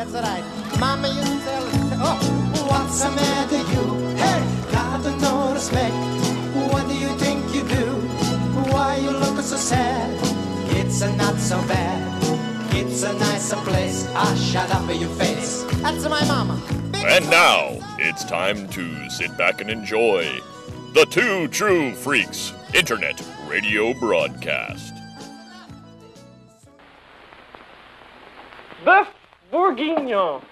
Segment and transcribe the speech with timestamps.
[0.00, 0.80] That's right.
[0.80, 4.16] Mama used to tell us, oh, what's the matter you?
[4.16, 5.94] Hey, got no respect.
[6.72, 7.84] What do you think you do?
[8.72, 10.18] Why you look so sad?
[10.74, 12.00] It's a not so bad.
[12.74, 14.08] It's a nicer place.
[14.14, 15.64] Ah, shut up your face.
[15.82, 16.58] That's my mama.
[16.94, 20.24] And now it's time to sit back and enjoy
[20.94, 24.94] the Two True Freaks Internet Radio Broadcast.
[28.82, 29.19] Bœuf
[29.50, 30.42] bourguignon,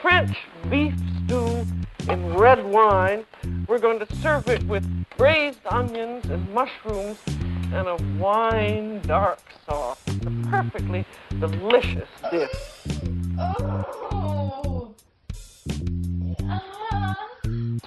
[0.00, 0.36] French
[0.70, 1.66] beef stew
[2.08, 3.26] in red wine.
[3.68, 7.18] We're going to serve it with braised onions and mushrooms
[7.72, 10.00] and a wine dark sauce.
[10.06, 11.04] It's a perfectly
[11.38, 12.50] delicious dish.
[13.38, 14.94] Oh.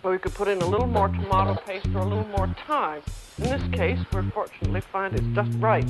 [0.01, 3.01] So we could put in a little more tomato paste or a little more thyme.
[3.37, 5.87] In this case, we fortunately find it's just right.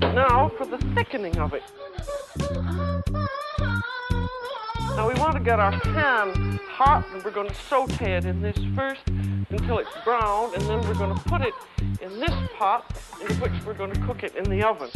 [0.00, 1.62] Now for the thickening of it.
[4.96, 8.40] Now we want to get our pan hot and we're going to saute it in
[8.40, 9.02] this first
[9.50, 11.52] until it's brown and then we're going to put it
[12.00, 14.88] in this pot into which we're going to cook it in the oven.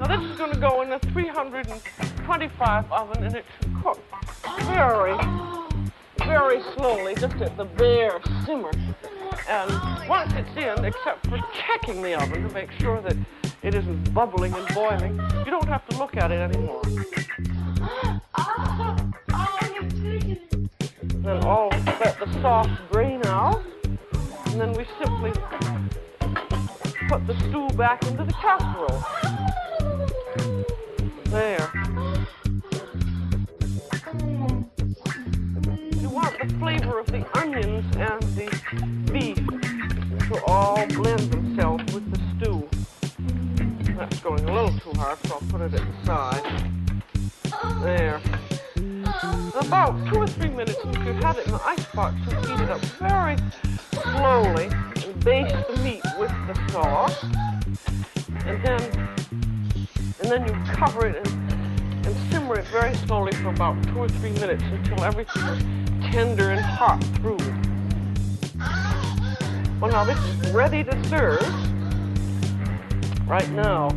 [0.00, 4.02] Now this is going to go in a 325 oven and it should cook
[4.62, 5.16] very,
[6.18, 8.72] very slowly, just at the bare simmer.
[9.48, 13.16] And once it's in, except for checking the oven to make sure that
[13.62, 16.82] it isn't bubbling and boiling, you don't have to look at it anymore.
[21.22, 21.68] Then all
[22.00, 23.62] let the sauce drain out,
[24.46, 25.32] and then we simply
[27.08, 29.02] put the stew back into the casserole.
[31.24, 31.70] There.
[36.00, 38.48] You want the flavor of the onions and the
[39.12, 39.36] beef
[40.28, 41.37] to all blend
[43.98, 46.44] That's going a little too hard, so I'll put it inside.
[47.42, 47.82] the side.
[47.82, 48.20] There.
[49.60, 52.80] About two or three minutes, you have it in the icebox and heat it up
[53.00, 53.36] very
[53.90, 54.66] slowly
[55.04, 57.24] and baste the meat with the sauce.
[58.46, 58.80] And then
[60.20, 64.08] and then you cover it and, and simmer it very slowly for about two or
[64.08, 67.38] three minutes until everything is tender and hot through.
[69.80, 71.42] Well, now this is ready to serve
[73.28, 73.90] right now.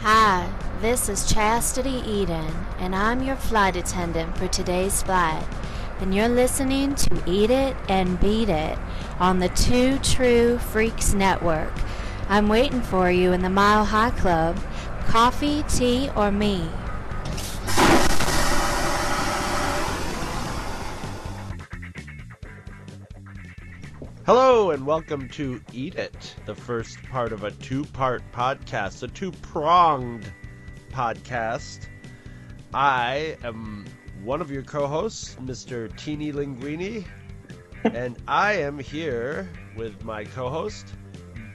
[0.00, 0.52] Hi,
[0.82, 2.46] this is Chastity Eden,
[2.78, 5.46] and I'm your flight attendant for today's flight.
[6.00, 8.78] And you're listening to Eat It and Beat It
[9.18, 11.72] on the Two True Freaks Network.
[12.28, 14.58] I'm waiting for you in the Mile High Club.
[15.06, 16.68] Coffee, tea, or me?
[24.28, 29.08] Hello and welcome to Eat It, the first part of a two part podcast, a
[29.08, 30.30] two pronged
[30.90, 31.88] podcast.
[32.74, 33.86] I am
[34.22, 35.88] one of your co hosts, Mr.
[35.96, 37.06] Teeny Linguini,
[37.84, 40.92] and I am here with my co host,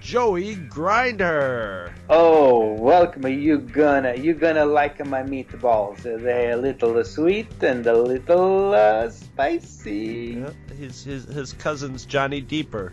[0.04, 1.96] Joey Grinder.
[2.10, 3.26] Oh, welcome.
[3.26, 6.04] You gonna you gonna like my meatballs?
[6.04, 10.44] They're a little sweet and a little uh, spicy.
[10.44, 12.92] Yeah, his, his his cousin's Johnny Deeper.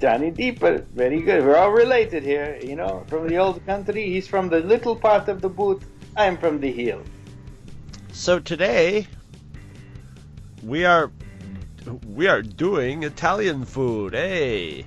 [0.00, 1.44] Johnny Deeper, very good.
[1.44, 3.04] We're all related here, you know.
[3.06, 5.82] From the old country, he's from the little part of the boot.
[6.16, 7.00] I'm from the hill.
[8.10, 9.06] So today
[10.64, 11.12] we are
[12.08, 14.14] we are doing Italian food.
[14.14, 14.84] Hey.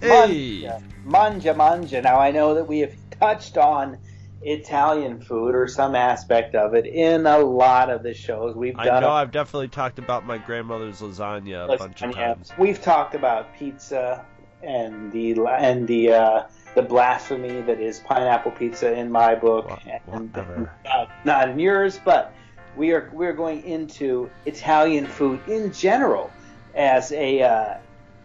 [0.00, 0.62] Hey.
[0.62, 2.02] Manja, manja, manja.
[2.02, 3.98] Now I know that we have touched on
[4.42, 8.88] Italian food or some aspect of it in a lot of the shows we've done.
[8.88, 12.52] I know I've definitely talked about my grandmother's lasagna a bunch of times.
[12.58, 14.24] We've talked about pizza
[14.62, 16.42] and the and the uh,
[16.74, 22.00] the blasphemy that is pineapple pizza in my book, Wha- and uh, not in yours.
[22.04, 22.32] But
[22.76, 26.30] we are we are going into Italian food in general
[26.74, 27.74] as a uh,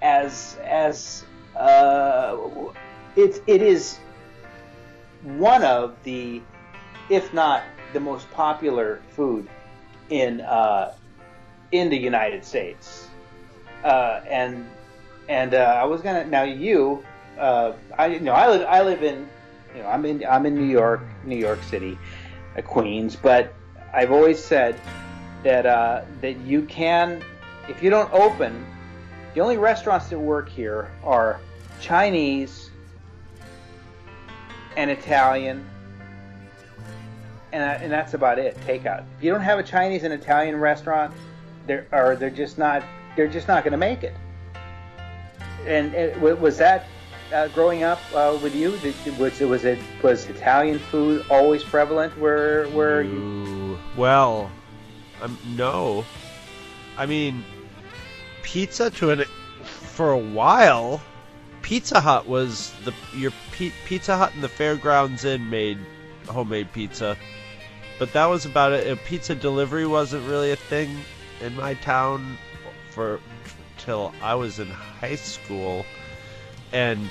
[0.02, 2.38] as as uh,
[3.16, 3.98] it it is
[5.24, 6.42] one of the
[7.10, 7.64] if not
[7.94, 9.48] the most popular food
[10.10, 10.94] in uh,
[11.72, 13.08] in the United States.
[13.84, 14.66] Uh, and
[15.28, 17.04] and uh, I was gonna now you
[17.38, 19.28] uh, I you know I live I live in
[19.76, 21.98] you know I'm in I'm in New York New York City,
[22.58, 23.54] uh, Queens, but
[23.94, 24.80] I've always said
[25.44, 27.24] that uh, that you can
[27.68, 28.66] if you don't open
[29.34, 31.40] the only restaurants that work here are
[31.80, 32.70] Chinese
[34.76, 35.66] and Italian
[37.54, 38.60] and, and that's about it.
[38.62, 39.06] Takeout.
[39.18, 41.14] If you don't have a Chinese and Italian restaurant,
[41.68, 42.84] they're or they're just not
[43.16, 44.16] they're just not going to make it.
[45.66, 46.88] And it, was that
[47.32, 48.76] uh, growing up uh, with you?
[48.78, 53.78] Did, was was it was Italian food always prevalent where where you?
[53.96, 54.52] Well,
[55.22, 56.04] um, no.
[56.98, 57.46] I mean,
[58.44, 59.24] pizza to an
[59.64, 61.02] for a while.
[61.64, 65.80] Pizza Hut was the your P, Pizza Hut and the Fairgrounds Inn made
[66.28, 67.18] homemade pizza,
[67.98, 69.04] but that was about it.
[69.06, 70.96] Pizza delivery wasn't really a thing
[71.42, 72.38] in my town
[72.92, 73.20] for
[73.78, 75.86] till I was in high school,
[76.72, 77.10] and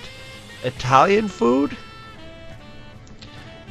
[0.63, 1.77] Italian food.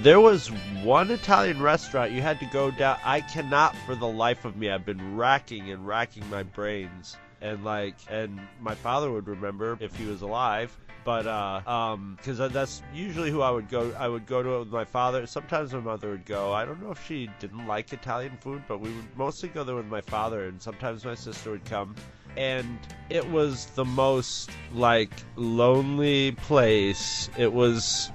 [0.01, 0.47] There was
[0.83, 2.97] one Italian restaurant you had to go down.
[3.05, 4.71] I cannot for the life of me.
[4.71, 9.95] I've been racking and racking my brains and like and my father would remember if
[9.95, 14.25] he was alive but uh um because that's usually who i would go i would
[14.25, 15.25] go to it with my father.
[15.25, 16.53] Sometimes my mother would go.
[16.53, 19.75] I don't know if she didn't like italian food but we would mostly go there
[19.75, 21.95] with my father and sometimes my sister would come.
[22.37, 22.79] And
[23.09, 27.29] it was the most like lonely place.
[27.37, 28.11] It was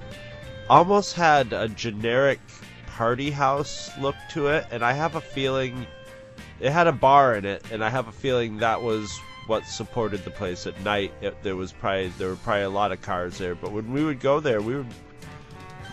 [0.69, 2.39] almost had a generic
[2.87, 5.85] party house look to it and i have a feeling
[6.59, 10.23] it had a bar in it, and I have a feeling that was what supported
[10.23, 11.13] the place at night.
[11.21, 14.03] It, there was probably there were probably a lot of cars there, but when we
[14.03, 14.93] would go there, we would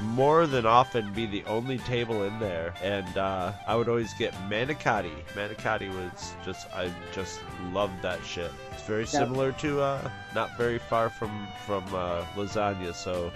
[0.02, 4.32] more than often be the only table in there, and uh, I would always get
[4.50, 5.12] manicotti.
[5.34, 7.40] Manicotti was just I just
[7.72, 8.50] loved that shit.
[8.72, 13.32] It's very similar to uh, not very far from from uh, lasagna, so.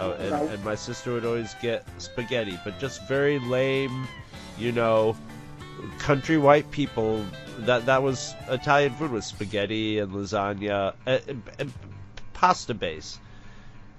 [0.00, 4.06] Oh, and, and my sister would always get spaghetti, but just very lame,
[4.56, 5.16] you know,
[5.98, 7.24] country white people
[7.60, 11.72] that that was Italian food was spaghetti and lasagna and, and, and
[12.32, 13.18] pasta base.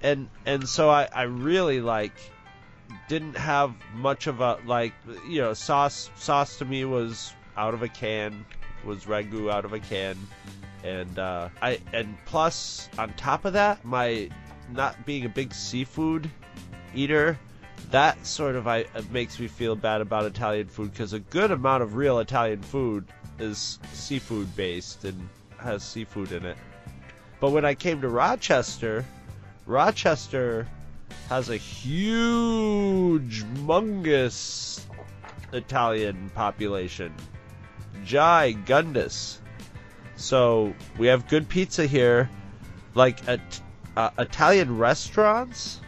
[0.02, 2.14] And and so I, I really like
[3.08, 4.94] didn't have much of a like
[5.28, 8.44] you know sauce sauce to me was out of a can
[8.84, 10.16] was ragu out of a can.
[10.82, 14.30] And uh, I and plus on top of that my
[14.72, 16.30] not being a big seafood
[16.94, 17.38] eater
[17.90, 21.82] that sort of I makes me feel bad about Italian food because a good amount
[21.82, 23.06] of real Italian food
[23.38, 25.28] is seafood based and
[25.58, 26.56] has seafood in it.
[27.40, 29.04] But when I came to Rochester,
[29.66, 30.68] Rochester
[31.28, 34.84] has a huge, mungus
[35.52, 37.14] Italian population.
[38.04, 39.38] Gigundous.
[40.16, 42.28] So we have good pizza here.
[42.94, 43.40] Like at,
[43.96, 45.80] uh, Italian restaurants,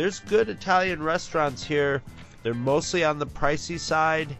[0.00, 2.02] there's good Italian restaurants here.
[2.42, 4.34] They're mostly on the pricey side,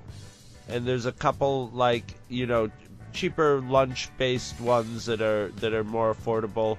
[0.68, 2.70] and there's a couple like you know
[3.12, 6.78] cheaper lunch-based ones that are that are more affordable.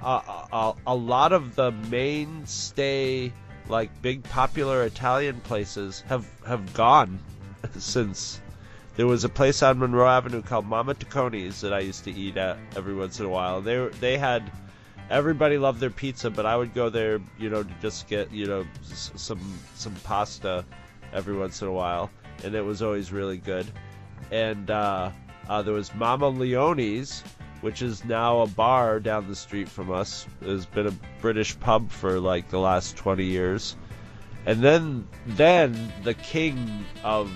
[0.00, 3.32] Uh, a, a lot of the mainstay
[3.68, 7.18] like big popular Italian places have have gone
[7.76, 8.40] since
[8.94, 12.36] there was a place on Monroe Avenue called Mama Tacconi's that I used to eat
[12.36, 13.60] at every once in a while.
[13.60, 14.48] They they had
[15.10, 18.46] everybody loved their pizza, but I would go there, you know, to just get, you
[18.46, 19.40] know, some
[19.74, 20.64] some pasta
[21.12, 22.10] every once in a while,
[22.44, 23.66] and it was always really good.
[24.30, 25.10] And uh,
[25.48, 27.22] uh, there was Mama Leone's,
[27.60, 30.26] which is now a bar down the street from us.
[30.40, 33.76] It has been a British pub for like the last 20 years.
[34.46, 37.30] And then then the king of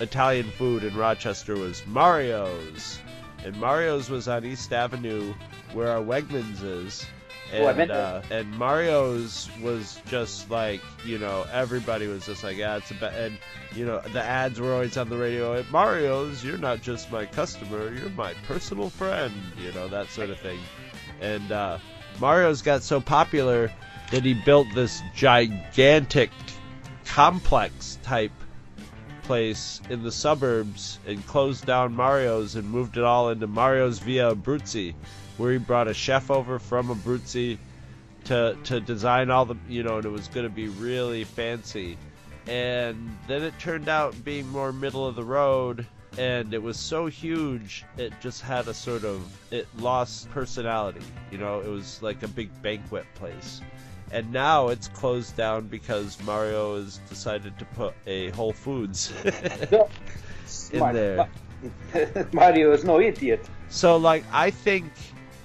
[0.00, 2.98] Italian food in Rochester was Mario's.
[3.44, 5.34] And Mario's was on East Avenue
[5.72, 7.06] where our Wegmans is
[7.52, 12.76] and, Oh, uh, and Mario's was just like you know everybody was just like yeah
[12.76, 13.12] it's a ba-.
[13.16, 13.38] and
[13.74, 17.26] you know the ads were always on the radio at Mario's you're not just my
[17.26, 20.58] customer you're my personal friend you know that sort of thing
[21.20, 21.78] and uh,
[22.20, 23.70] Mario's got so popular
[24.10, 26.30] that he built this gigantic
[27.04, 28.32] complex type
[29.30, 34.34] place in the suburbs and closed down Mario's and moved it all into Mario's Via
[34.34, 34.92] Abruzzi
[35.36, 37.56] where he brought a chef over from Abruzzi
[38.24, 41.96] to to design all the you know and it was going to be really fancy.
[42.48, 45.86] And then it turned out being more middle of the road
[46.18, 49.22] and it was so huge it just had a sort of
[49.52, 51.06] it lost personality.
[51.30, 53.60] You know it was like a big banquet place
[54.10, 59.12] and now it's closed down because Mario has decided to put a Whole Foods
[60.72, 61.28] in Mar- there.
[62.32, 63.48] Mario is no idiot.
[63.68, 64.92] So like I think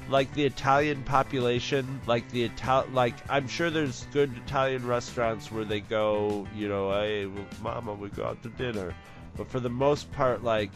[0.09, 5.65] like the Italian population, like the Ital like I'm sure there's good Italian restaurants where
[5.65, 8.95] they go, you know, hey, well, mama, we go out to dinner.
[9.35, 10.71] But for the most part like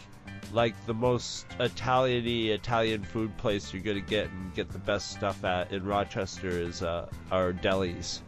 [0.54, 5.44] like the most Italian-y Italian food place you're gonna get and get the best stuff
[5.44, 8.20] at in Rochester is uh, our delis.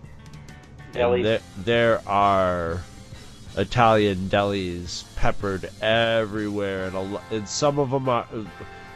[0.93, 1.15] Delis.
[1.15, 2.81] And there, there are
[3.57, 8.27] Italian delis peppered everywhere, and, a, and some of them are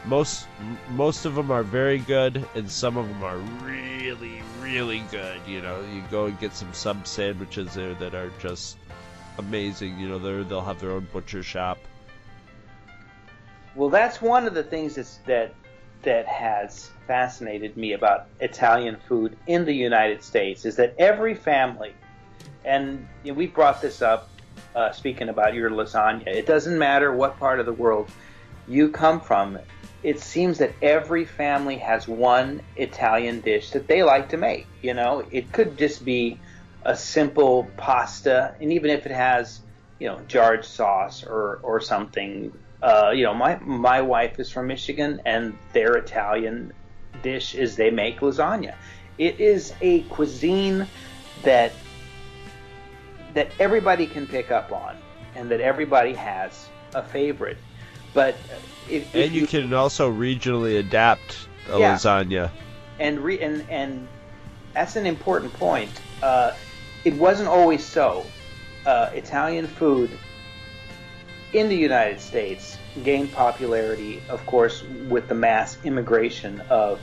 [0.06, 0.48] most
[0.92, 5.40] most of them are very good, and some of them are really really good.
[5.48, 8.78] You know, you go and get some sub sandwiches there that are just
[9.38, 10.00] amazing.
[10.00, 11.78] You know, they they'll have their own butcher shop.
[13.76, 15.54] Well, that's one of the things that's, that
[16.04, 21.94] that has fascinated me about Italian food in the United States is that every family,
[22.64, 24.30] and we brought this up
[24.76, 26.28] uh, speaking about your lasagna.
[26.28, 28.10] It doesn't matter what part of the world
[28.68, 29.58] you come from.
[30.04, 34.68] It seems that every family has one Italian dish that they like to make.
[34.84, 36.40] You know, it could just be
[36.84, 39.62] a simple pasta, and even if it has,
[40.00, 42.54] you know, jarred sauce or or something.
[42.86, 46.72] Uh, you know, my my wife is from Michigan, and their Italian
[47.24, 48.76] dish is they make lasagna.
[49.18, 50.86] It is a cuisine
[51.42, 51.72] that
[53.34, 54.96] that everybody can pick up on,
[55.34, 57.58] and that everybody has a favorite.
[58.14, 58.36] But
[58.88, 61.96] if, if And you can also regionally adapt a Yeah.
[61.96, 62.52] lasagna.
[63.00, 64.08] and re, and and
[64.76, 65.90] that's an important point.
[66.22, 66.52] Uh,
[67.04, 68.28] it wasn't always so.
[68.86, 70.12] Uh, Italian food
[71.56, 77.02] in the United States gained popularity, of course, with the mass immigration of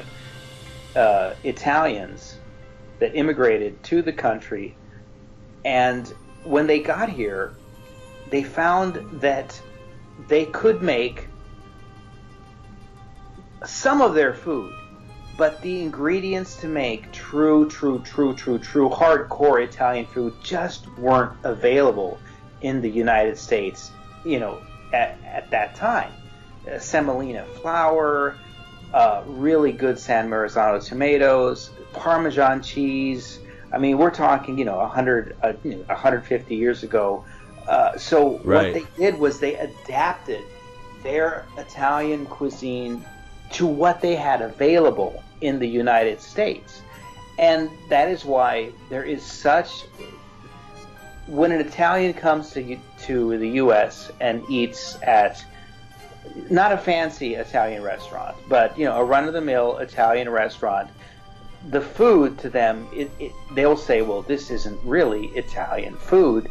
[0.95, 2.37] uh, Italians
[2.99, 4.77] that immigrated to the country,
[5.65, 6.07] and
[6.45, 7.55] when they got here,
[8.29, 9.59] they found that
[10.29, 11.29] they could make
[13.65, 14.75] some of their food
[15.39, 21.33] but the ingredients to make true, true, true, true, true hardcore Italian food just weren't
[21.43, 22.19] available
[22.61, 23.91] in the United States,
[24.25, 24.59] you know,
[24.93, 26.13] at, at that time.
[26.71, 28.37] Uh, semolina flour,
[28.95, 33.39] uh, really good San Marzano tomatoes, Parmesan cheese.
[33.73, 37.25] I mean, we're talking, you know, 100, uh, you know, 150 years ago.
[37.67, 38.45] Uh, so Right.
[38.45, 40.43] what they did was they adapted
[41.03, 43.05] their Italian cuisine
[43.53, 46.81] to what they had available in the United States.
[47.39, 49.85] And that is why there is such
[51.33, 55.43] when an Italian comes to to the US and eats at
[56.51, 60.91] not a fancy Italian restaurant, but you know, a run of the mill Italian restaurant,
[61.71, 66.49] the food to them it, it, they'll say, "Well, this isn't really Italian food."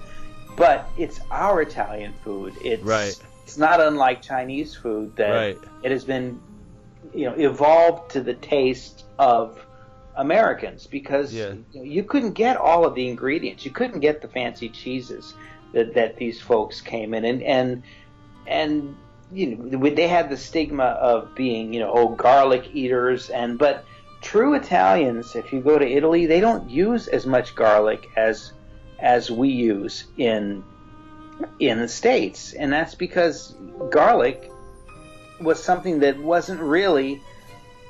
[0.57, 2.55] But it's our Italian food.
[2.61, 3.15] It's Right.
[3.43, 5.57] it's not unlike Chinese food that Right.
[5.83, 6.41] it has been
[7.13, 9.63] you know evolved to the taste of
[10.15, 11.53] Americans because Yeah.
[11.71, 13.65] you, couldn't get all of the ingredients.
[13.65, 15.33] You couldn't get the fancy cheeses
[15.73, 17.83] that, that these folks came in and and
[18.47, 18.95] and
[19.31, 23.85] you know they had the stigma of being you know oh garlic eaters and but
[24.21, 28.51] true Italians if you go to Italy they don't use as much garlic as
[28.99, 30.63] as we use in
[31.59, 33.55] in the states and that's because
[33.89, 34.51] garlic
[35.39, 37.21] was something that wasn't really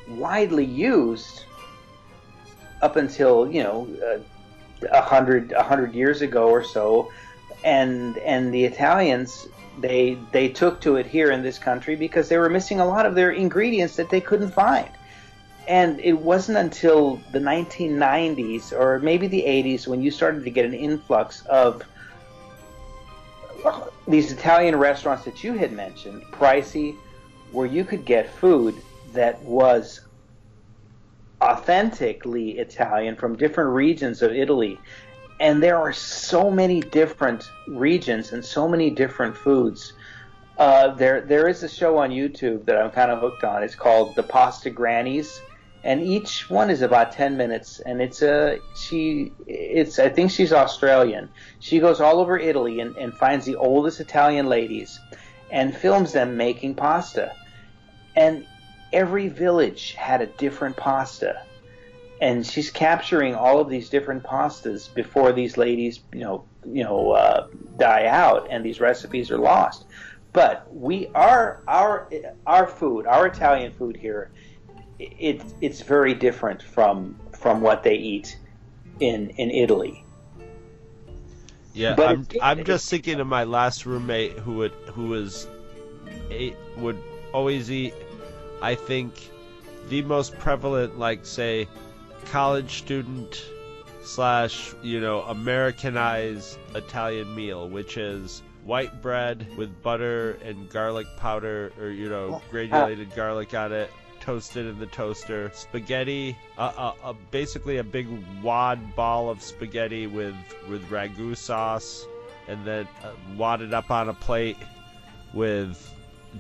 [0.08, 1.46] widely used
[2.82, 4.20] up until you know uh,
[4.92, 7.12] a hundred a hundred years ago or so,
[7.64, 9.48] and and the Italians
[9.80, 13.06] they they took to it here in this country because they were missing a lot
[13.06, 14.90] of their ingredients that they couldn't find.
[15.68, 20.66] And it wasn't until the 1990s or maybe the 80s when you started to get
[20.66, 21.84] an influx of
[24.08, 26.96] these Italian restaurants that you had mentioned, pricey,
[27.52, 28.76] where you could get food
[29.14, 30.02] that was
[31.42, 34.80] authentically Italian from different regions of Italy.
[35.40, 39.94] And there are so many different regions and so many different foods.
[40.58, 43.64] Uh, there, there is a show on YouTube that I'm kind of hooked on.
[43.64, 45.42] It's called The Pasta Grannies,
[45.84, 47.80] and each one is about 10 minutes.
[47.80, 51.30] And it's a she, it's I think she's Australian.
[51.60, 55.00] She goes all over Italy and, and finds the oldest Italian ladies,
[55.50, 57.34] and films them making pasta.
[58.16, 58.46] And
[58.94, 61.44] every village had a different pasta.
[62.20, 67.12] And she's capturing all of these different pastas before these ladies you know you know
[67.12, 69.86] uh, die out and these recipes are lost.
[70.34, 72.10] But we are our
[72.46, 74.32] our food our italian food here
[75.00, 78.38] it it's very different from from what they eat
[79.00, 80.06] in in italy.
[81.74, 85.48] Yeah, But I'm I'm just thinking of my last roommate who would who was
[86.30, 87.02] ate, would
[87.34, 87.94] always eat
[88.62, 89.30] I think
[89.90, 91.68] the most prevalent like say
[92.26, 93.44] college student
[94.04, 101.72] slash you know Americanized Italian meal which is white bread with butter and garlic powder
[101.80, 103.90] or you know granulated garlic on it
[104.20, 108.08] toasted in the toaster spaghetti uh, uh, uh, basically a big
[108.44, 110.36] wad ball of spaghetti with
[110.70, 112.06] with ragu sauce
[112.48, 114.58] and then uh, wadded up on a plate
[115.34, 115.92] with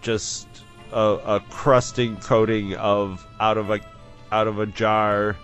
[0.01, 0.47] just
[0.91, 3.79] a, a crusting coating of out of a
[4.31, 5.35] out of a jar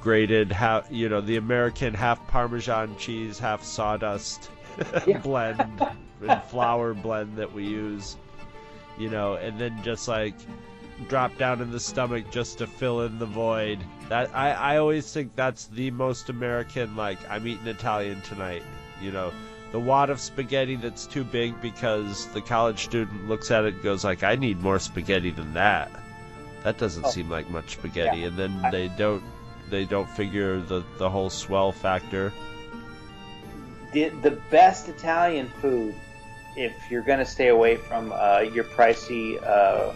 [0.00, 4.50] grated half you know the American half Parmesan cheese half sawdust
[5.22, 5.86] blend
[6.26, 8.16] and flour blend that we use
[8.98, 10.34] you know and then just like
[11.08, 13.80] drop down in the stomach just to fill in the void.
[14.08, 18.62] That I, I always think that's the most American like I'm eating Italian tonight
[19.00, 19.32] you know
[19.74, 23.82] the wad of spaghetti that's too big because the college student looks at it and
[23.82, 25.90] goes like I need more spaghetti than that
[26.62, 27.10] that doesn't Oh.
[27.10, 28.28] seem like much spaghetti Yeah.
[28.28, 29.24] and then I- they don't
[29.70, 32.32] they don't figure the the whole swell factor
[33.92, 35.94] the, the best Italian food,
[36.56, 39.92] if you're going to stay away from uh, your pricey uh,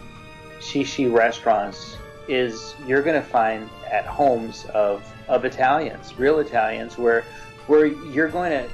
[0.60, 1.96] shishi restaurants,
[2.28, 7.22] is you're going to find at homes of, of Italians, real Italians, where
[7.66, 8.70] where you're going to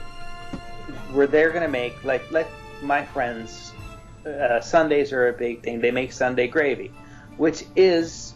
[1.12, 2.48] where they're going to make like let
[2.82, 3.72] my friends
[4.26, 5.80] uh, Sundays are a big thing.
[5.80, 6.92] They make Sunday gravy,
[7.36, 8.34] which is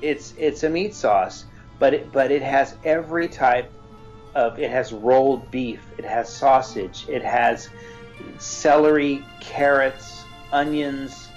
[0.00, 1.44] it's it's a meat sauce,
[1.78, 3.70] but it, but it has every type
[4.34, 7.68] of it has rolled beef, it has sausage, it has
[8.38, 11.28] celery, carrots, onions,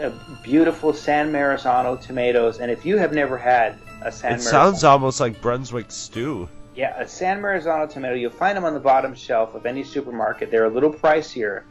[0.00, 0.10] uh,
[0.42, 2.58] beautiful San Marzano tomatoes.
[2.58, 7.00] And if you have never had a San it sounds almost like Brunswick stew yeah,
[7.00, 10.50] a San Marzano tomato, you'll find them on the bottom shelf of any supermarket.
[10.50, 11.62] They're a little pricier,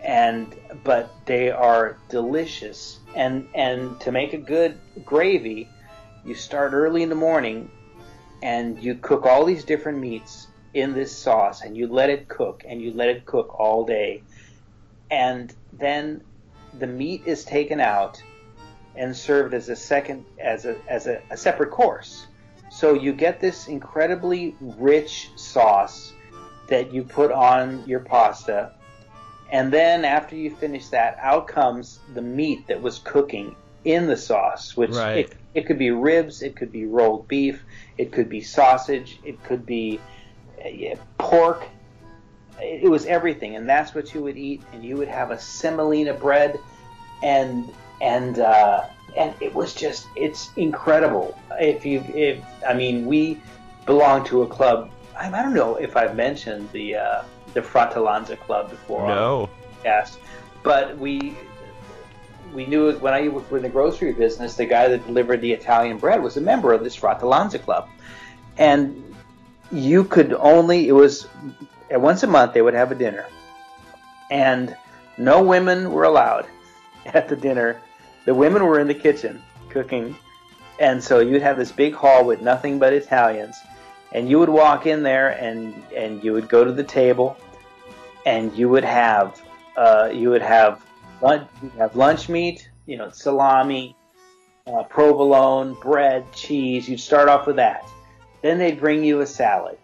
[0.00, 0.54] and
[0.84, 3.00] but they are delicious.
[3.14, 5.68] And and to make a good gravy,
[6.24, 7.70] you start early in the morning,
[8.42, 12.62] and you cook all these different meats in this sauce, and you let it cook,
[12.68, 14.22] and you let it cook all day,
[15.10, 16.22] and then
[16.78, 18.22] the meat is taken out
[18.96, 22.26] and served as a second as a as a, a separate course.
[22.72, 26.12] So you get this incredibly rich sauce
[26.68, 28.72] that you put on your pasta.
[29.50, 34.16] And then after you finish that, out comes the meat that was cooking in the
[34.16, 35.26] sauce, which Right.
[35.26, 37.62] it, it could be ribs, it could be rolled beef,
[37.98, 40.00] it could be sausage, it could be
[40.64, 41.66] uh, pork.
[42.58, 44.62] It, it was everything, and that's what you would eat.
[44.72, 46.58] And you would have a semolina bread,
[47.22, 48.84] and and uh,
[49.16, 51.38] and it was just it's incredible.
[51.60, 53.40] If you if I mean we
[53.86, 54.90] belong to a club.
[55.18, 57.22] I, I don't know if I've mentioned the uh,
[57.54, 59.02] the Fratellanza Club before.
[59.02, 59.50] on no
[59.82, 60.16] podcast,
[60.62, 61.36] but we
[62.54, 64.56] we knew when I was in the grocery business.
[64.56, 67.88] The guy that delivered the Italian bread was a member of this Fratellanza Club,
[68.58, 69.14] and
[69.70, 71.28] you could only it was
[71.90, 73.26] once a month they would have a dinner,
[74.30, 74.76] and
[75.18, 76.46] no women were allowed
[77.06, 77.80] at the dinner.
[78.24, 80.16] The women were in the kitchen cooking,
[80.78, 83.56] and so you'd have this big hall with nothing but Italians,
[84.12, 87.36] and you would walk in there and and you would go to the table,
[88.26, 89.40] and you would have
[89.76, 90.84] uh, you would have
[91.20, 93.96] lunch, you'd have lunch meat, you know, salami,
[94.66, 96.88] uh, provolone, bread, cheese.
[96.88, 97.84] You'd start off with that.
[98.42, 99.78] Then they'd bring you a salad.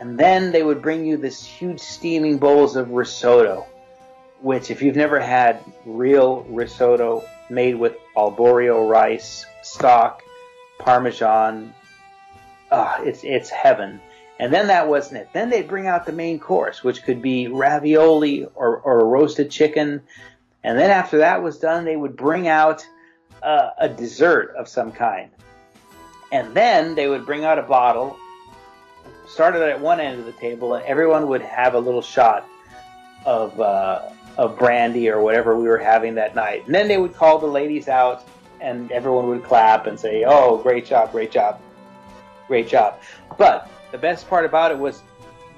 [0.00, 3.66] And then they would bring you this huge steaming bowls of risotto,
[4.40, 10.22] which, if you've never had real risotto made with arborio rice, stock,
[10.78, 11.74] parmesan,
[12.70, 14.00] ah, it's, it's heaven.
[14.38, 15.28] And then that wasn't it.
[15.32, 20.02] Then they'd bring out the main course, which could be ravioli or, or roasted chicken.
[20.64, 22.84] And then after that was done, they would bring out
[23.42, 25.30] uh, a dessert of some kind.
[26.32, 28.16] And then they would bring out a bottle,
[29.28, 32.46] started at one end of the table, and everyone would have a little shot
[33.24, 36.64] of uh, of brandy or whatever we were having that night.
[36.66, 38.26] And then they would call the ladies out,
[38.60, 41.60] and everyone would clap and say, "Oh, great job, great job,
[42.48, 42.98] great job."
[43.38, 45.02] But the best part about it was,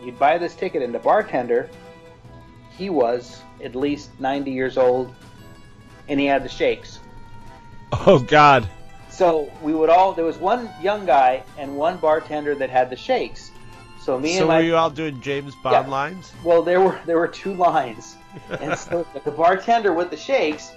[0.03, 1.71] you'd buy this ticket, and the bartender,
[2.77, 5.15] he was at least 90 years old,
[6.09, 6.99] and he had the shakes.
[8.07, 8.69] oh god
[9.09, 10.13] So we would all.
[10.13, 13.53] There was one young guy and one bartender that had the shakes.
[14.01, 15.91] So me so and were you all doing James Bond Yeah.
[15.93, 18.17] lines well, there were there were two lines,
[18.61, 20.73] and so the bartender with the shakes,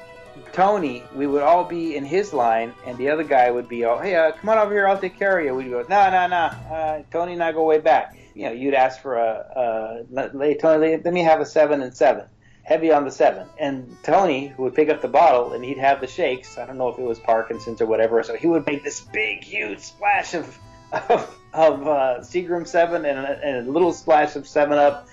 [0.53, 3.97] Tony, we would all be in his line, and the other guy would be, oh,
[3.97, 5.55] hey, uh, come on over here, I'll take care of you.
[5.55, 8.15] We'd go, no, no, no, uh, Tony and I go way back.
[8.35, 11.95] You know, you'd ask for a, let, let- Tony, let me have a seven and
[11.95, 12.25] seven,
[12.61, 13.47] heavy on the seven.
[13.59, 16.59] And Tony would pick up the bottle, and he'd have the shakes.
[16.59, 19.43] I don't know if it was Parkinson's or whatever, so he would make this big,
[19.43, 20.57] huge splash of
[20.91, 25.07] of, of uh, Seagram seven and a, and a little splash of Seven Up,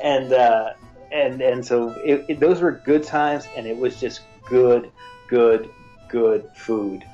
[0.00, 0.74] and uh,
[1.12, 4.90] and and so it, it, those were good times, and it was just good,
[5.28, 5.70] good,
[6.08, 7.04] good food.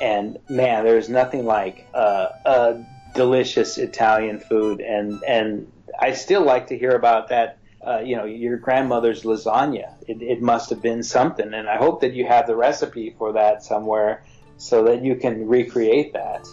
[0.00, 2.82] And man, there's nothing like uh, a
[3.14, 8.24] delicious Italian food, and and I still like to hear about that uh, you know,
[8.24, 9.92] your grandmother's lasagna.
[10.06, 13.32] It, it must have been something, and I hope that you have the recipe for
[13.32, 14.22] that somewhere
[14.56, 16.46] so that you can recreate that.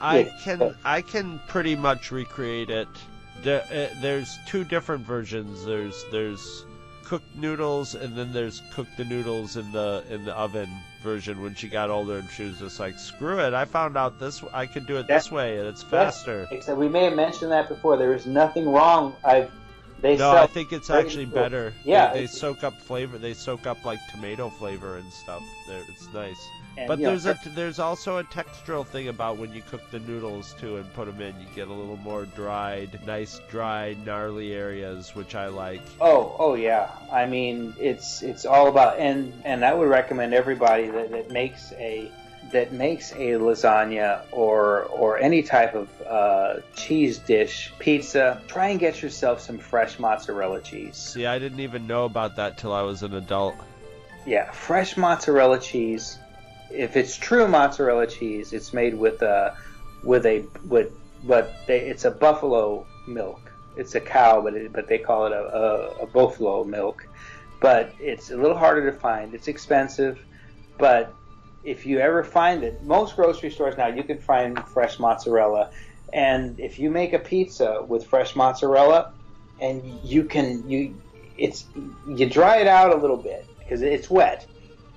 [0.00, 2.88] I can I can pretty much recreate it.
[3.46, 5.64] Uh, there's two different versions.
[5.64, 6.64] There's there's
[7.04, 10.68] cooked noodles and then there's cook the noodles in the in the oven
[11.02, 11.40] version.
[11.40, 13.54] When she got older and she was just like, screw it.
[13.54, 16.46] I found out this I could do it this way and it's faster.
[16.50, 17.96] Except we may have mentioned that before.
[17.96, 19.14] There is nothing wrong.
[19.24, 19.50] I've
[20.00, 21.72] they No, I think it's actually better.
[21.84, 23.18] Yeah, they, they soak up flavor.
[23.18, 25.42] They soak up like tomato flavor and stuff.
[25.66, 26.38] They're, it's nice.
[26.78, 29.90] And, But you know, there's a there's also a textural thing about when you cook
[29.90, 33.96] the noodles too and put them in, you get a little more dried, nice dry,
[34.06, 35.80] gnarly areas, which I like.
[36.00, 36.90] Oh, oh yeah.
[37.10, 41.72] I mean, it's it's all about and and I would recommend everybody that, that makes
[41.72, 42.12] a
[42.52, 48.40] that makes a lasagna or or any type of uh, cheese dish, pizza.
[48.46, 50.96] Try and get yourself some fresh mozzarella cheese.
[50.96, 53.56] See, I didn't even know about that till I was an adult.
[54.24, 56.18] Yeah, fresh mozzarella cheese.
[56.70, 59.56] If it's true mozzarella cheese, it's made with a
[60.02, 60.92] with a with
[61.24, 63.40] but they, it's a buffalo milk.
[63.76, 67.06] It's a cow, but it, but they call it a, a, a buffalo milk.
[67.60, 69.34] But it's a little harder to find.
[69.34, 70.20] It's expensive,
[70.78, 71.12] but
[71.64, 75.70] if you ever find it, most grocery stores now you can find fresh mozzarella.
[76.12, 79.12] And if you make a pizza with fresh mozzarella,
[79.60, 80.94] and you can you
[81.36, 81.66] it's
[82.06, 84.46] you dry it out a little bit because it's wet.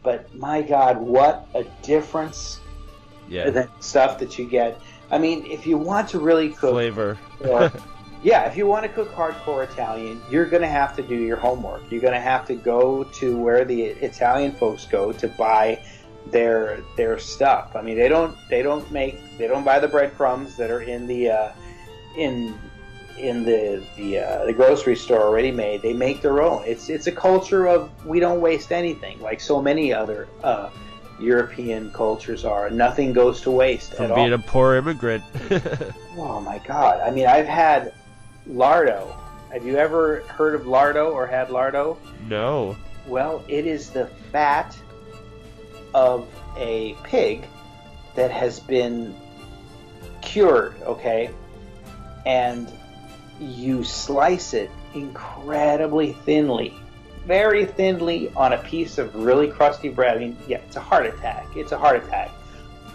[0.04, 2.60] But my God, what a difference
[3.28, 4.82] Yeah, than stuff that you get.
[5.10, 7.18] I mean, if you want to really cook, flavor.
[7.42, 7.72] or,
[8.24, 11.38] yeah, if you want to cook hardcore Italian, you're going to have to do your
[11.38, 11.84] homework.
[11.92, 15.84] You're going to have to go to where the Italian folks go to buy
[16.28, 17.76] their their stuff.
[17.76, 21.08] I mean, they don't they don't make they don't buy the breadcrumbs that are in
[21.08, 21.52] the uh,
[22.18, 22.58] in
[23.18, 25.82] in the the uh, the grocery store already made.
[25.82, 26.64] They make their own.
[26.66, 30.70] It's it's a culture of we don't waste anything, like so many other uh,
[31.20, 32.70] European cultures are.
[32.70, 34.18] Nothing goes to waste From at all.
[34.18, 35.24] being a poor immigrant.
[36.18, 37.00] Oh my god!
[37.00, 37.94] I mean, I've had
[38.50, 39.16] lardo.
[39.54, 41.98] Have you ever heard of lardo or had lardo?
[42.28, 42.76] no.
[43.08, 44.78] Well, it is the fat
[45.94, 47.46] of a pig
[48.16, 49.16] that has been
[50.22, 51.32] cured, okay?
[52.26, 52.72] And
[53.42, 56.74] you slice it incredibly thinly,
[57.26, 60.18] very thinly on a piece of really crusty bread.
[60.18, 61.46] I mean, yeah, it's a heart attack.
[61.56, 62.30] It's a heart attack.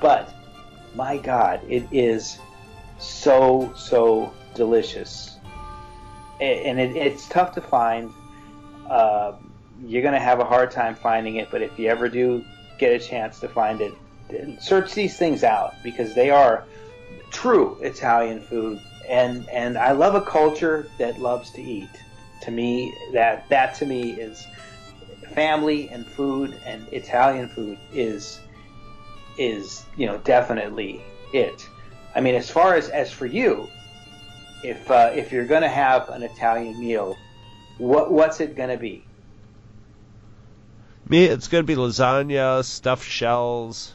[0.00, 0.32] But
[0.94, 2.38] my God, it is
[2.98, 5.37] so, so delicious.
[6.40, 8.12] And it, it's tough to find.
[8.88, 9.32] Uh,
[9.85, 12.44] you're going to have a hard time finding it, but if you ever do
[12.78, 13.94] get a chance to find it,
[14.61, 16.64] search these things out because they are
[17.30, 18.80] true Italian food.
[19.09, 21.90] And, and I love a culture that loves to eat.
[22.42, 24.47] To me, that that to me is
[25.35, 28.40] family and food and Italian food is
[29.38, 31.01] is you know definitely
[31.33, 31.66] it.
[32.14, 33.69] I mean, as far as as for you,
[34.62, 37.16] if uh, if you're going to have an Italian meal,
[37.79, 39.05] what what's it going to be?
[41.09, 43.95] Me, it's gonna be lasagna, stuffed shells.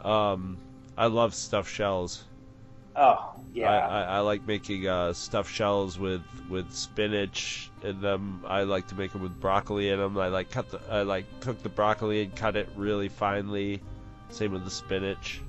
[0.00, 0.56] Um,
[0.96, 2.24] I love stuffed shells.
[2.96, 8.44] Oh yeah, I, I, I like making uh, stuffed shells with with spinach in them.
[8.46, 10.16] I like to make them with broccoli in them.
[10.18, 13.82] I like cut the I like cook the broccoli and cut it really finely.
[14.30, 15.40] Same with the spinach.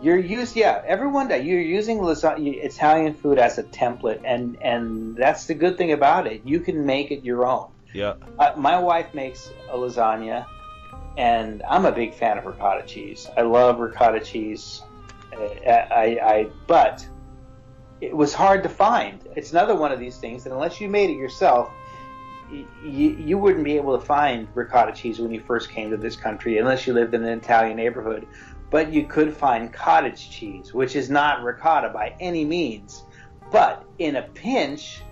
[0.00, 0.82] you're used yeah.
[0.86, 5.76] Everyone that you're using lasagna, Italian food as a template, and and that's the good
[5.78, 6.42] thing about it.
[6.44, 7.68] You can make it your own.
[7.94, 10.44] Yeah, Uh, my wife makes a lasagna,
[11.16, 13.28] and I'm a big fan of ricotta cheese.
[13.36, 14.82] I love ricotta cheese.
[15.38, 17.06] I, I, but
[18.00, 19.20] it was hard to find.
[19.36, 21.70] It's another one of these things that unless you made it yourself,
[22.50, 26.16] y- you, wouldn't be able to find ricotta cheese when you first came to this
[26.16, 28.26] country unless you lived in an Italian neighborhood.
[28.70, 33.02] But you could find cottage cheese, which is not ricotta by any means.
[33.50, 35.02] But in a pinch,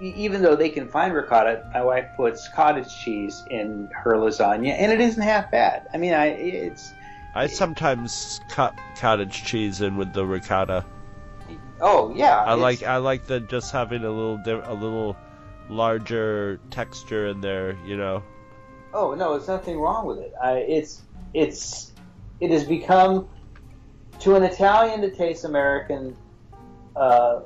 [0.00, 4.92] even though they can find ricotta, my wife puts cottage cheese in her lasagna, and
[4.92, 5.86] it isn't half bad.
[5.94, 6.92] I mean, I it's
[7.36, 10.86] I sometimes cut cottage cheese in with the ricotta.
[11.82, 12.38] oh yeah.
[12.38, 15.16] I it's- like I like the just having a little di- a little
[15.68, 17.76] larger texture in there.
[17.84, 18.22] You know.
[18.94, 20.32] Oh no, there's nothing wrong with it.
[20.42, 21.02] I, it's
[21.34, 21.92] it's
[22.40, 23.28] it has become
[24.20, 26.16] to an Italian to taste American
[26.96, 27.40] uh,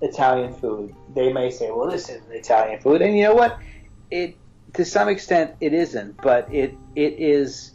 [0.00, 0.94] Italian food.
[1.16, 3.58] They may say, "Well, this isn't Italian food," and you know what?
[4.12, 4.36] It
[4.74, 7.72] to some extent it isn't, but it it is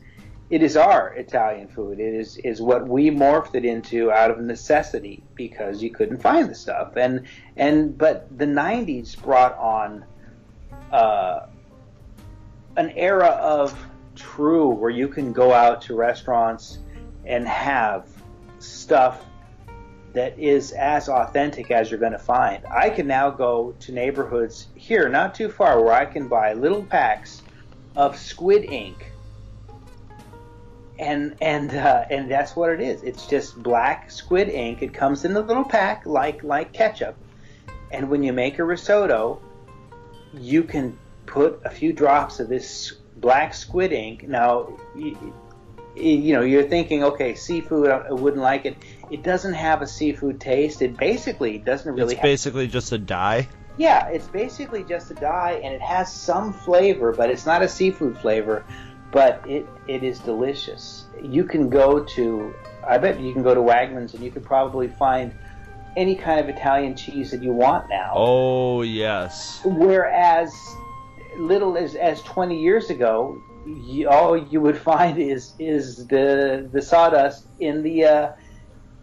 [0.53, 1.99] it is our Italian food.
[1.99, 6.47] It is is what we morphed it into out of necessity because you couldn't find
[6.47, 6.95] the stuff.
[6.95, 7.25] And
[7.57, 10.05] and but the '90s brought on
[10.91, 11.47] uh,
[12.77, 13.75] an era of
[14.15, 16.77] true where you can go out to restaurants
[17.25, 18.07] and have
[18.59, 19.25] stuff
[20.13, 22.63] that is as authentic as you're going to find.
[22.69, 26.83] I can now go to neighborhoods here, not too far, where I can buy little
[26.83, 27.41] packs
[27.95, 29.12] of squid ink
[30.99, 33.03] and and uh, and that's what it is.
[33.03, 34.81] It's just black squid ink.
[34.81, 37.15] It comes in a little pack like like ketchup,
[37.91, 39.41] and when you make a risotto,
[40.33, 44.27] you can put a few drops of this black squid ink.
[44.27, 45.33] Now, you,
[45.95, 48.77] you know you're thinking, okay, seafood, I wouldn't like it.
[49.09, 50.81] It doesn't have a seafood taste.
[50.81, 52.13] It basically doesn't really.
[52.13, 53.47] It's basically just a dye.
[53.77, 57.67] yeah, it's basically just a dye, and it has some flavor, but it's not a
[57.67, 58.63] seafood flavor.
[59.13, 61.05] But it, it is delicious.
[61.21, 62.53] You can go to,
[62.85, 65.33] I bet you can go to Wegmans and you could probably find
[65.95, 68.13] any kind of Italian cheese that you want now.
[68.15, 69.61] Oh yes.
[69.63, 70.51] Whereas,
[71.37, 76.81] little as, as 20 years ago, you, all you would find is is the the
[76.81, 78.31] sawdust in the uh,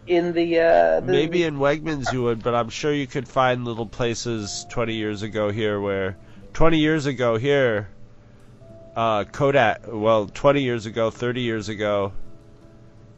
[0.07, 3.65] in the, uh, the Maybe in Wegmans you would, but I'm sure you could find
[3.65, 6.17] little places 20 years ago here where
[6.53, 7.89] 20 years ago here
[8.95, 12.13] uh, Kodak, well, 20 years ago, 30 years ago,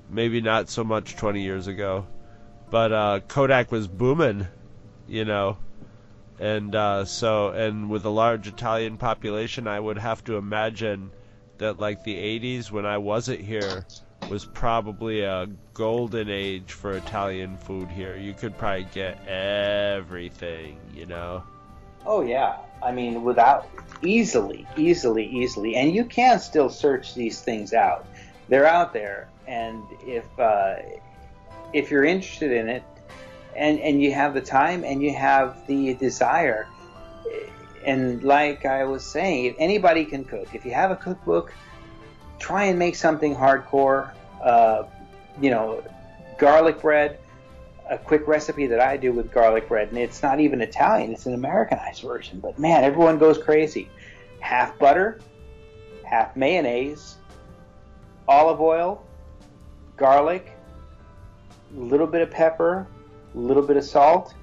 [0.09, 2.05] maybe not so much 20 years ago,
[2.69, 4.47] but uh, Kodak was booming,
[5.07, 5.57] you know,
[6.39, 11.11] and uh, so and with a large Italian population, I would have to imagine
[11.57, 13.85] that like the 80s when I wasn't here
[14.29, 18.15] was probably a golden age for Italian food here.
[18.15, 21.43] You could probably get everything, you know.
[22.05, 23.69] Oh yeah, I mean without
[24.01, 28.05] easily, easily, easily, and you can still search these things out.
[28.49, 30.75] They're out there, and if uh,
[31.71, 32.83] if you're interested in it,
[33.55, 36.67] and and you have the time and you have the desire,
[37.85, 41.53] and like I was saying, if anybody can cook, if you have a cookbook,
[42.39, 44.11] try and make something hardcore.
[44.41, 44.83] Uh,
[45.41, 45.81] you know,
[46.37, 47.17] garlic bread
[47.93, 51.25] a quick recipe that I do with garlic bread, and it's not even Italian, it's
[51.25, 52.39] an Americanized version.
[52.39, 53.89] But man, everyone goes crazy.
[54.39, 55.19] Half butter,
[56.03, 57.17] half mayonnaise,
[58.27, 59.05] olive oil,
[59.95, 60.51] garlic,
[61.75, 62.87] a little bit of pepper,
[63.33, 64.33] a little bit of salt,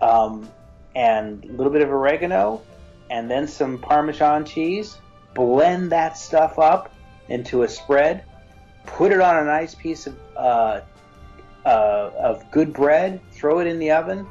[0.00, 0.48] um,
[0.96, 2.62] and a little bit of oregano,
[3.10, 4.96] and then some Parmesan cheese.
[5.34, 6.94] Blend that stuff up
[7.28, 8.24] into a spread.
[8.86, 10.80] Put it on a nice piece of uh,
[11.64, 14.26] uh, of good bread, throw it in the oven,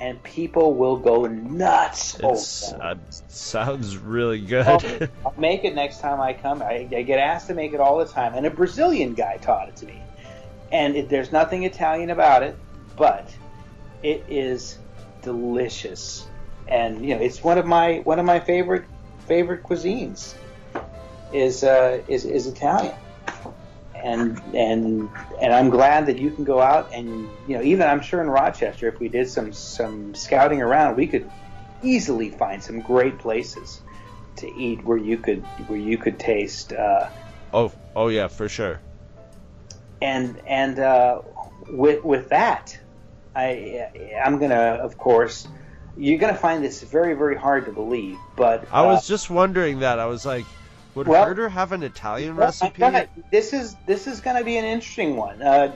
[0.00, 2.18] and people will go nuts.
[2.22, 2.94] Over uh,
[3.28, 4.66] sounds really good.
[4.82, 5.10] it.
[5.24, 6.62] I'll make it next time I come.
[6.62, 9.68] I, I get asked to make it all the time, and a Brazilian guy taught
[9.68, 10.02] it to me.
[10.70, 12.58] And it, there's nothing Italian about it,
[12.96, 13.34] but
[14.02, 14.78] it is
[15.22, 16.26] delicious,
[16.66, 18.86] and you know it's one of my one of my favorite
[19.26, 20.34] favorite cuisines
[21.32, 22.94] is uh, is is Italian
[24.02, 25.10] and and
[25.40, 28.28] and I'm glad that you can go out and you know even I'm sure in
[28.28, 31.30] Rochester if we did some some scouting around we could
[31.82, 33.80] easily find some great places
[34.36, 37.08] to eat where you could where you could taste uh,
[37.52, 38.80] oh, oh yeah, for sure.
[40.00, 41.20] and and uh,
[41.68, 42.78] with with that
[43.36, 43.88] I
[44.24, 45.46] I'm gonna of course
[45.96, 49.80] you're gonna find this very very hard to believe but I uh, was just wondering
[49.80, 49.98] that.
[49.98, 50.46] I was like,
[50.94, 52.78] would Well- Herter have an Italian Well, recipe?
[52.78, 55.40] Gonna- this is this is going to be an interesting one.
[55.42, 55.72] Uh,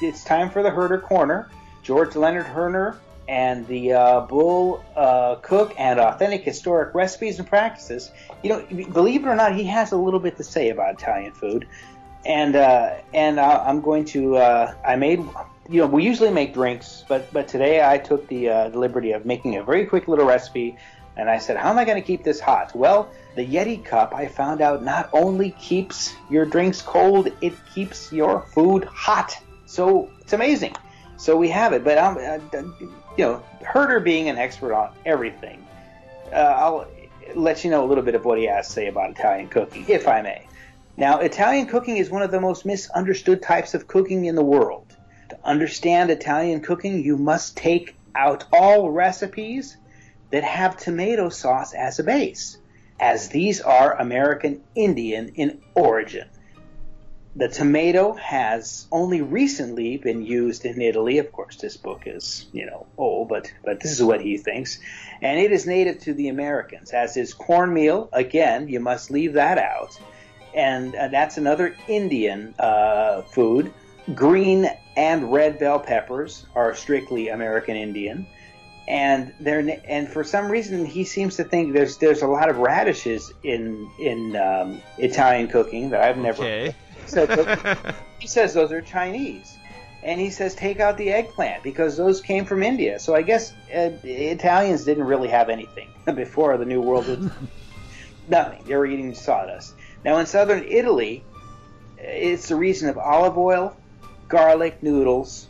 [0.00, 1.48] it's time for the Herter Corner.
[1.82, 2.96] George Leonard Herter
[3.28, 8.10] and the uh, Bull uh, Cook and Authentic Historic Recipes and Practices.
[8.42, 11.32] You know, believe it or not, he has a little bit to say about Italian
[11.32, 11.66] food.
[12.24, 15.18] And uh, and I- I'm going to uh, I made
[15.68, 19.12] you know we usually make drinks, but but today I took the, uh, the liberty
[19.12, 20.76] of making a very quick little recipe.
[21.16, 22.74] And I said, how am I going to keep this hot?
[22.74, 28.12] Well, the Yeti cup, I found out, not only keeps your drinks cold, it keeps
[28.12, 29.36] your food hot.
[29.66, 30.74] So it's amazing.
[31.16, 31.84] So we have it.
[31.84, 32.62] But I'm, uh,
[33.16, 35.64] you know, Herter being an expert on everything,
[36.32, 36.88] uh, I'll
[37.34, 39.84] let you know a little bit of what he has to say about Italian cooking,
[39.88, 40.46] if I may.
[40.96, 44.94] Now, Italian cooking is one of the most misunderstood types of cooking in the world.
[45.30, 49.76] To understand Italian cooking, you must take out all recipes
[50.34, 52.58] that have tomato sauce as a base,
[52.98, 56.28] as these are American Indian in origin.
[57.36, 61.18] The tomato has only recently been used in Italy.
[61.18, 64.80] Of course, this book is, you know, old, but, but this is what he thinks.
[65.22, 68.08] And it is native to the Americans, as is cornmeal.
[68.12, 69.96] Again, you must leave that out.
[70.54, 73.72] and uh, that's another Indian uh, food.
[74.14, 78.26] Green and red bell peppers are strictly American Indian,
[78.86, 82.58] and they're and for some reason he seems to think there's there's a lot of
[82.58, 86.42] radishes in in um, Italian cooking that I've never.
[86.42, 86.74] Okay.
[87.06, 89.56] that- he says those are Chinese.
[90.02, 92.98] And he says take out the eggplant because those came from India.
[92.98, 97.30] So I guess uh, Italians didn't really have anything before the New World was
[98.28, 98.62] nothing.
[98.66, 99.74] They were eating sawdust.
[100.04, 101.24] Now in southern Italy,
[101.96, 103.74] it's the region of olive oil,
[104.28, 105.48] garlic noodles,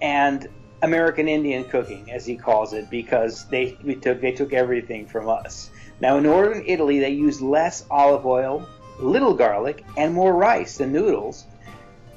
[0.00, 0.48] and
[0.82, 5.28] American Indian cooking, as he calls it, because they we took they took everything from
[5.28, 5.70] us.
[6.00, 10.92] Now in northern Italy, they use less olive oil, little garlic, and more rice and
[10.92, 11.44] noodles,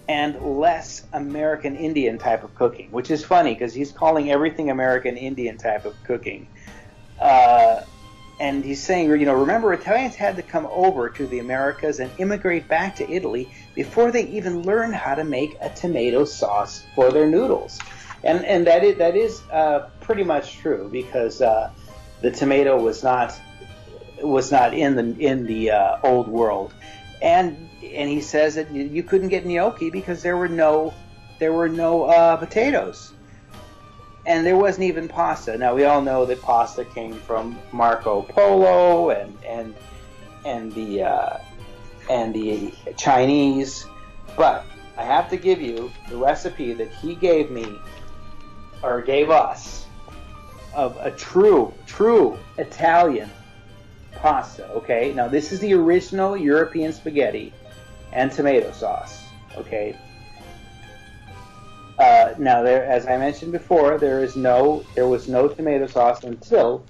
[0.08, 5.18] and less American Indian type of cooking, which is funny because he's calling everything American
[5.18, 6.48] Indian type of cooking.
[7.20, 7.82] Uh,
[8.40, 12.10] and he's saying, you know, remember Italians had to come over to the Americas and
[12.18, 17.12] immigrate back to Italy before they even learned how to make a tomato sauce for
[17.12, 17.80] their noodles.
[18.24, 21.72] And and that is that is uh, pretty much true because uh,
[22.22, 23.40] the tomato was not
[24.22, 26.74] was not in the in the uh, old world,
[27.22, 30.94] and and he says that you- couldn't get gnocchi because there were no
[31.40, 33.14] there were no uh, potatoes,
[34.26, 35.58] and there wasn't even pasta.
[35.58, 39.76] Now we all know that pasta came from Marco Polo and and
[40.44, 41.38] and the uh,
[42.10, 43.86] and the Chinese,
[44.36, 44.66] but
[44.98, 47.80] I have to give you the recipe that he gave me
[48.84, 49.86] or gave us
[50.74, 53.30] of a true true Italian
[54.16, 54.68] pasta.
[54.70, 57.54] Okay, now this is the original European spaghetti
[58.12, 59.24] and tomato sauce.
[59.58, 59.96] Okay.
[61.98, 66.24] Uh, now there, as I mentioned before, there is no, there was no tomato sauce
[66.24, 66.86] until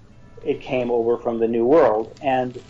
[0.45, 2.61] it came over from the New World, and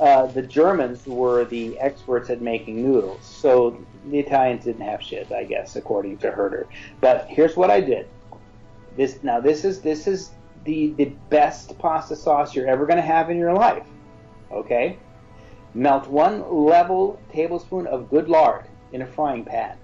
[0.00, 3.24] uh, the Germans were the experts at making noodles.
[3.24, 6.66] So the Italians didn't have shit, I guess, according to Herter.
[7.00, 8.08] But here's what I did.
[8.96, 10.30] This now this is this is
[10.64, 13.86] the the best pasta sauce you're ever going to have in your life.
[14.50, 14.98] Okay?
[15.74, 19.76] Melt one level tablespoon of good lard in a frying pan.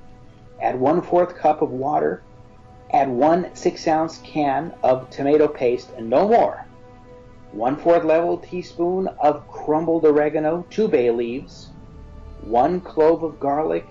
[0.62, 2.22] Add one fourth cup of water.
[2.92, 6.66] Add one six ounce can of tomato paste and no more.
[7.52, 11.70] One fourth level teaspoon of crumbled oregano, two bay leaves,
[12.42, 13.86] one clove of garlic,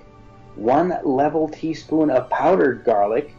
[0.55, 3.33] one level teaspoon of powdered garlic,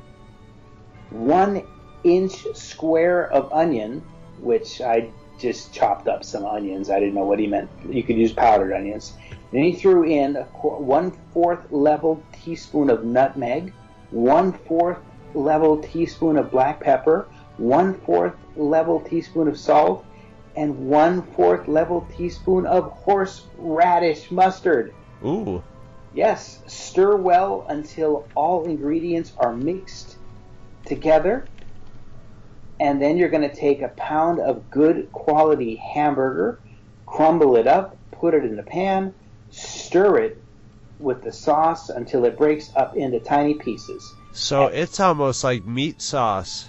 [1.10, 1.62] one
[2.04, 4.02] inch square of onion,
[4.40, 6.90] which I just chopped up some onions.
[6.90, 7.70] I didn't know what he meant.
[7.88, 9.14] You could use powdered onions.
[9.52, 13.72] Then he threw in a qu- one fourth level teaspoon of nutmeg,
[14.10, 14.98] one fourth
[15.34, 20.04] level teaspoon of black pepper, one fourth level teaspoon of salt,
[20.56, 24.92] and one fourth level teaspoon of horseradish mustard.
[25.24, 25.62] Ooh.
[26.12, 30.09] Yes, stir well until all ingredients are mixed
[30.90, 31.48] together.
[32.78, 36.60] And then you're going to take a pound of good quality hamburger,
[37.06, 39.14] crumble it up, put it in the pan,
[39.50, 40.42] stir it
[40.98, 44.02] with the sauce until it breaks up into tiny pieces.
[44.32, 46.68] So it's almost like meat sauce.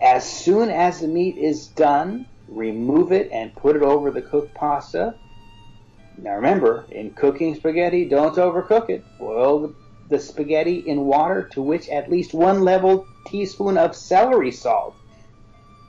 [0.00, 4.54] As soon as the meat is done, remove it and put it over the cooked
[4.54, 5.14] pasta.
[6.18, 9.04] Now remember, in cooking spaghetti, don't overcook it.
[9.18, 9.74] Boil the,
[10.08, 14.94] the spaghetti in water to which at least one level teaspoon of celery salt,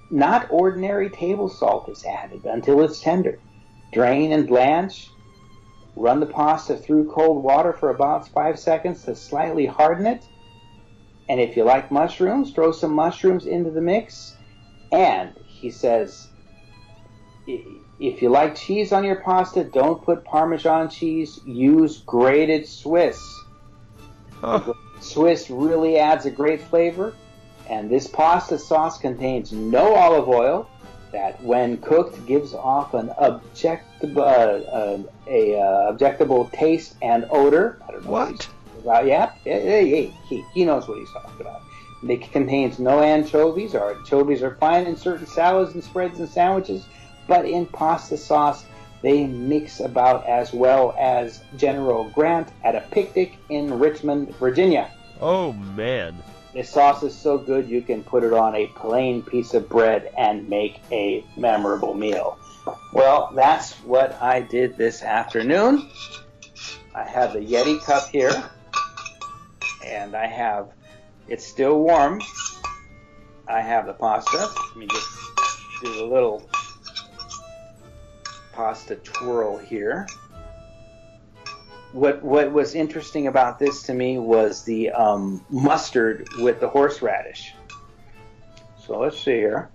[0.10, 3.40] not ordinary table salt, is added until it's tender.
[3.92, 5.10] Drain and blanch.
[5.96, 10.24] Run the pasta through cold water for about five seconds to slightly harden it.
[11.30, 14.36] And if you like mushrooms, throw some mushrooms into the mix.
[14.92, 16.28] And he says,
[17.48, 21.40] if you like cheese on your pasta, don't put Parmesan cheese.
[21.46, 23.20] Use grated Swiss.
[24.46, 24.74] Huh.
[25.00, 27.16] Swiss really adds a great flavor.
[27.70, 30.70] And this pasta sauce contains no olive oil.
[31.12, 37.80] That, when cooked, gives off an objectable, uh, uh, a uh, objectable taste and odor.
[37.88, 38.48] I don't know what
[38.80, 41.62] about, yeah, yeah, he, he knows what he's talking about.
[42.08, 46.86] It contains no anchovies, or anchovies are fine in certain salads and spreads and sandwiches,
[47.28, 48.66] but in pasta sauce,
[49.06, 54.90] they mix about as well as General Grant at a picnic in Richmond, Virginia.
[55.22, 56.18] Oh man.
[56.56, 60.12] This sauce is so good you can put it on a plain piece of bread
[60.18, 62.40] and make a memorable meal.
[62.94, 65.88] Well, that's what I did this afternoon.
[66.96, 68.50] I have the Yeti cup here,
[69.86, 70.70] and I have
[71.28, 72.22] it's still warm.
[73.48, 74.38] I have the pasta.
[74.38, 75.08] Let me just
[75.84, 76.50] do a little
[78.56, 80.08] pasta twirl here.
[81.96, 87.54] what what was interesting about this to me was the um, mustard with the horseradish.
[88.86, 89.70] So let's see here.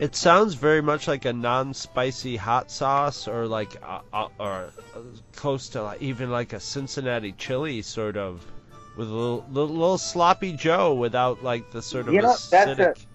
[0.00, 4.70] It sounds very much like a non-spicy hot sauce, or like, uh, uh, or
[5.36, 8.44] close to like, even like a Cincinnati chili, sort of,
[8.96, 12.50] with a little, little, little sloppy Joe without like the sort of You know, that's
[12.50, 13.06] acidic.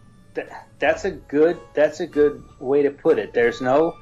[0.79, 3.33] That's a good that's a good way to put it.
[3.33, 3.97] There's no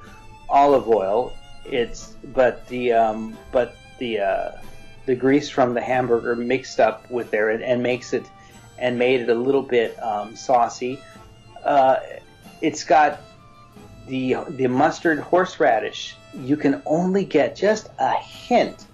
[0.50, 1.34] olive oil.
[1.66, 4.52] It's but the um, but the uh,
[5.06, 8.26] the grease from the hamburger mixed up with there and, and makes it
[8.78, 11.00] and made it a little bit um, saucy.
[11.64, 11.98] Uh,
[12.62, 13.22] it's got
[14.08, 16.16] the the mustard horseradish.
[16.34, 18.86] You can only get just a hint.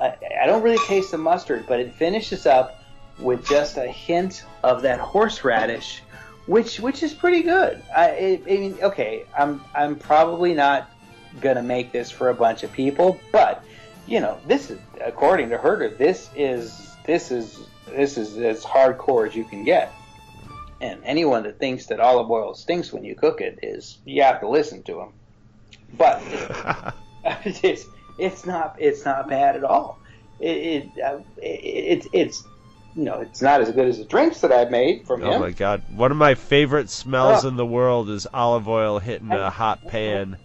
[0.00, 2.82] I, I don't really taste the mustard, but it finishes up
[3.18, 6.02] with just a hint of that horseradish,
[6.46, 7.82] which which is pretty good.
[7.94, 10.90] I, I, mean, okay, I'm I'm probably not
[11.40, 13.64] gonna make this for a bunch of people, but
[14.06, 19.28] you know, this is according to Herter, this is this is this is as hardcore
[19.28, 19.92] as you can get.
[20.80, 24.40] And anyone that thinks that olive oil stinks when you cook it is you have
[24.40, 25.12] to listen to them.
[25.96, 26.22] But
[27.44, 27.86] it's
[28.18, 29.98] it's not it's not bad at all.
[30.38, 30.56] It,
[30.96, 32.44] it, uh, it, it's
[32.94, 35.32] you know it's not as good as the drinks that I've made from Oh him.
[35.34, 35.82] Oh my god!
[35.94, 37.48] One of my favorite smells Oh.
[37.48, 40.36] in the world is olive oil hitting a hot pan.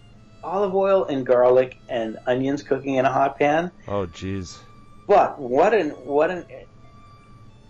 [0.44, 3.72] Olive oil and garlic and onions cooking in a hot pan.
[3.88, 4.58] Oh jeez.
[5.08, 6.44] But what an what an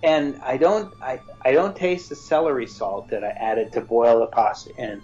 [0.03, 4.21] and I don't I, I don't taste the celery salt that I added to boil
[4.21, 5.03] the pasta in.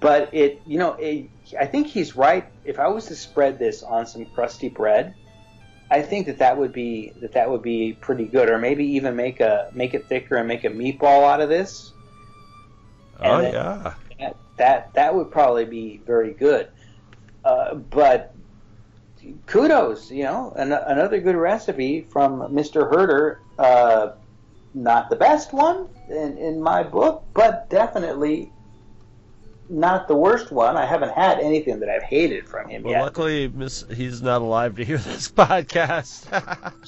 [0.00, 2.46] But it you know it, I think he's right.
[2.64, 5.14] If I was to spread this on some crusty bread,
[5.90, 8.48] I think that that would be that that would be pretty good.
[8.48, 11.92] Or maybe even make a make it thicker and make a meatball out of this.
[13.20, 13.94] Oh yeah.
[14.18, 16.68] that that, that would probably be very good.
[17.44, 18.34] Uh, but
[19.46, 22.90] kudos, you know, an, another good recipe from Mr.
[22.90, 23.40] Herter.
[23.58, 24.12] Uh,
[24.72, 28.52] not the best one in, in my book, but definitely
[29.70, 30.76] not the worst one.
[30.76, 33.02] I haven't had anything that I've hated from him Well, yet.
[33.02, 36.26] luckily, Miss, he's not alive to hear this podcast,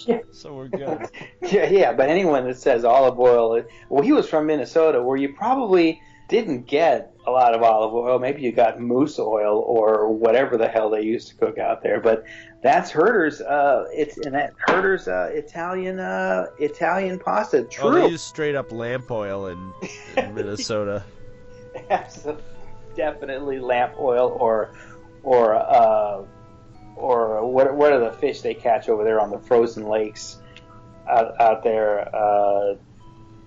[0.07, 0.19] Yeah.
[0.33, 1.09] so we're good.
[1.43, 5.33] yeah, yeah, but anyone that says olive oil, well, he was from Minnesota, where you
[5.33, 8.19] probably didn't get a lot of olive oil.
[8.19, 12.01] Maybe you got moose oil or whatever the hell they used to cook out there.
[12.01, 12.25] But
[12.63, 13.41] that's Herter's.
[13.41, 17.59] Uh, it's and that Herter's uh, Italian uh, Italian pasta.
[17.59, 19.73] Oh, True, they use straight up lamp oil in,
[20.17, 21.05] in Minnesota.
[21.91, 22.43] Absolutely,
[22.97, 24.75] definitely lamp oil or
[25.23, 26.23] or uh,
[26.97, 30.39] or what what are the fish they catch over there on the frozen lakes
[31.09, 32.15] out, out there?
[32.15, 32.77] Uh,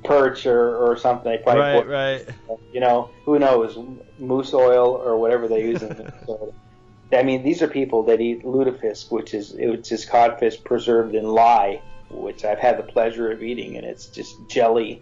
[0.06, 1.32] perch or, or something.
[1.32, 2.60] They probably right, right.
[2.72, 3.78] you know, who knows,
[4.20, 6.54] moose oil or whatever they use in Minnesota.
[7.14, 11.26] I mean, these are people that eat lutefisk, which is which is codfish preserved in
[11.26, 15.02] lye, which I've had the pleasure of eating, and it's just jelly.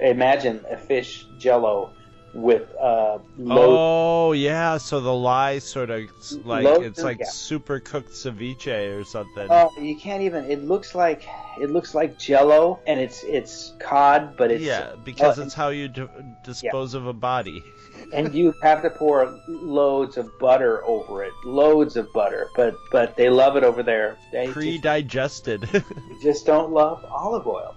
[0.00, 1.92] Imagine a fish jello
[2.34, 3.76] with uh, loads.
[3.76, 6.08] Oh yeah, so the lye sort of
[6.44, 7.28] like Loads it's like yeah.
[7.28, 9.46] super cooked ceviche or something.
[9.50, 10.50] Oh, you can't even.
[10.50, 11.26] It looks like
[11.60, 15.68] it looks like jello, and it's it's cod, but it's yeah, because oh, it's how
[15.68, 16.08] you d-
[16.44, 17.62] dispose of a body.
[18.12, 22.48] and you have to pour loads of butter over it, loads of butter.
[22.54, 24.16] But but they love it over there.
[24.32, 25.68] They Pre-digested.
[26.22, 27.74] just don't love olive oil.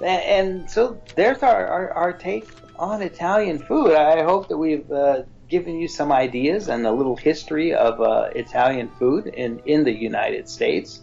[0.00, 2.48] And, and so there's our, our, our take
[2.78, 3.92] on Italian food.
[3.92, 8.28] I hope that we've uh, given you some ideas and a little history of uh,
[8.34, 11.00] Italian food in, in the United States.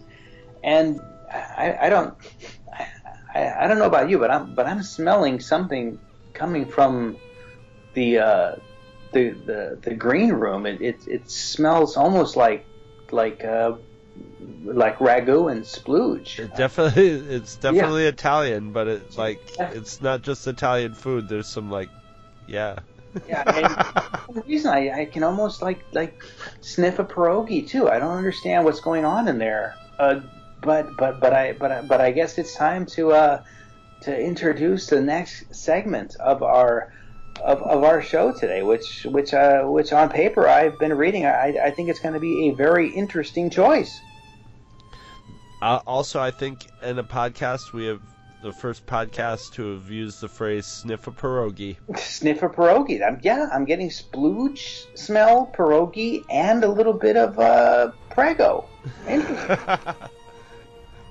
[0.62, 1.00] And
[1.32, 2.14] I, I don't
[3.34, 5.98] I, I don't know about you, but I'm but I'm smelling something
[6.32, 7.16] coming from
[7.94, 8.56] the uh,
[9.12, 10.66] the, the the green room.
[10.66, 12.64] It, it it smells almost like
[13.10, 13.72] like uh,
[14.64, 16.38] like ragu and splooge.
[16.38, 21.28] It definitely, it's definitely Italian, but it's like it's not just Italian food.
[21.28, 21.90] There's some like,
[22.46, 22.78] yeah.
[23.28, 26.20] Yeah, and some reason I, I can almost like like
[26.60, 27.88] sniff a pierogi too.
[27.88, 29.76] I don't understand what's going on in there.
[29.98, 30.20] Uh,
[30.60, 33.42] but but but I but I, but I guess it's time to uh
[34.02, 36.92] to introduce the next segment of our
[37.42, 41.26] of, of our show today, which which uh which on paper I've been reading.
[41.26, 44.00] I I think it's going to be a very interesting choice.
[45.64, 48.02] Uh, also, I think in a podcast we have
[48.42, 53.02] the first podcast to have used the phrase "sniff a pierogi." Sniff a pierogi.
[53.02, 58.68] I'm, yeah, I'm getting splooge smell, pierogi, and a little bit of uh prego.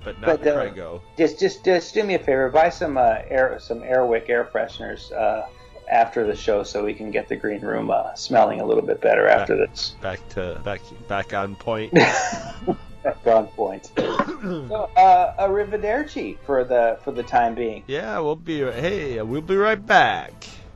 [0.04, 1.02] But not But, uh, Prego.
[1.18, 5.12] just just just do me a favor buy some uh, air some airwick air fresheners
[5.14, 5.48] uh,
[5.90, 9.02] after the show so we can get the green room uh, smelling a little bit
[9.02, 11.98] better after this Back to back back on point.
[13.06, 13.90] At gunpoint.
[14.70, 17.84] so, uh, arrivederci for the for the time being.
[17.88, 18.60] Yeah, we'll be.
[18.60, 20.32] Hey, we'll be right back.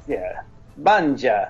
[0.07, 0.41] Yeah.
[0.81, 1.49] Banja.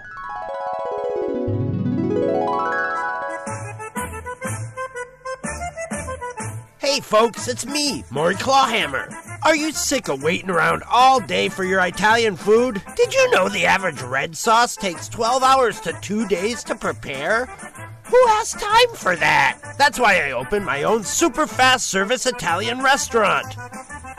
[6.80, 9.10] Hey folks, it's me, Maury Clawhammer.
[9.48, 12.82] Are you sick of waiting around all day for your Italian food?
[12.98, 17.46] Did you know the average red sauce takes 12 hours to 2 days to prepare?
[17.46, 19.58] Who has time for that?
[19.78, 23.56] That's why I opened my own super fast service Italian restaurant.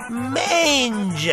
[0.08, 1.30] Mange!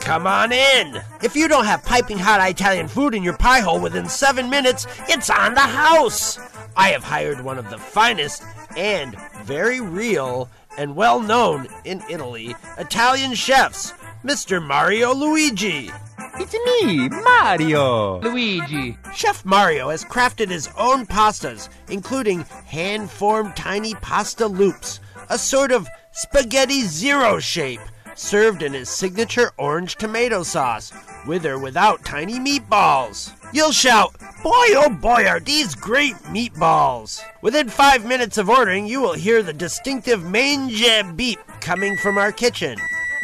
[0.00, 1.00] Come on in.
[1.22, 4.86] If you don't have piping hot Italian food in your pie hole within seven minutes,
[5.08, 6.38] it's on the house.
[6.76, 8.42] I have hired one of the finest
[8.76, 13.92] and very real and well known in Italy Italian chefs,
[14.24, 14.64] Mr.
[14.64, 15.90] Mario Luigi.
[16.36, 18.20] It's me, Mario!
[18.20, 18.98] Luigi!
[19.14, 24.98] Chef Mario has crafted his own pastas, including hand formed tiny pasta loops,
[25.30, 27.80] a sort of spaghetti zero shape,
[28.16, 30.92] served in his signature orange tomato sauce,
[31.26, 33.30] with or without tiny meatballs.
[33.54, 37.22] You'll shout, Boy oh boy, are these great meatballs!
[37.40, 40.84] Within five minutes of ordering, you will hear the distinctive mange
[41.14, 42.76] beep coming from our kitchen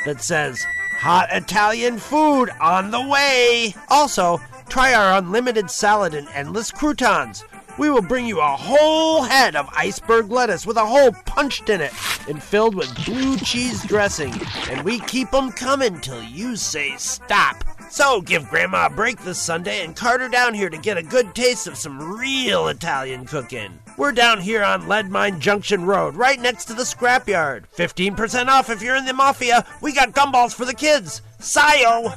[0.06, 0.64] that says,
[1.00, 3.74] Hot Italian food on the way!
[3.88, 7.42] Also, try our unlimited salad and endless croutons.
[7.76, 11.80] We will bring you a whole head of iceberg lettuce with a hole punched in
[11.80, 11.92] it
[12.28, 17.64] and filled with blue cheese dressing, and we keep 'em coming till you say stop.
[17.90, 21.02] So give Grandma a break this Sunday and cart her down here to get a
[21.02, 23.80] good taste of some real Italian cooking.
[23.96, 27.64] We're down here on Lead Mine Junction Road, right next to the scrapyard.
[27.76, 29.66] 15% off if you're in the Mafia.
[29.80, 31.20] We got gumballs for the kids.
[31.40, 32.14] Sayo!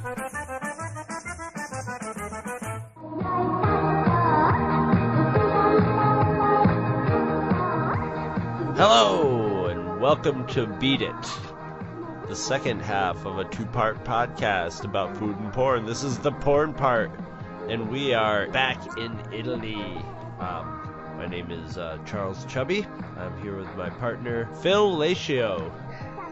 [8.78, 11.26] Hello, and welcome to Beat It,
[12.34, 15.86] the second half of a two part podcast about food and porn.
[15.86, 17.12] This is the porn part,
[17.70, 20.04] and we are back in Italy.
[20.40, 22.88] Um, my name is uh, Charles Chubby.
[23.20, 25.72] I'm here with my partner, Phil Latio.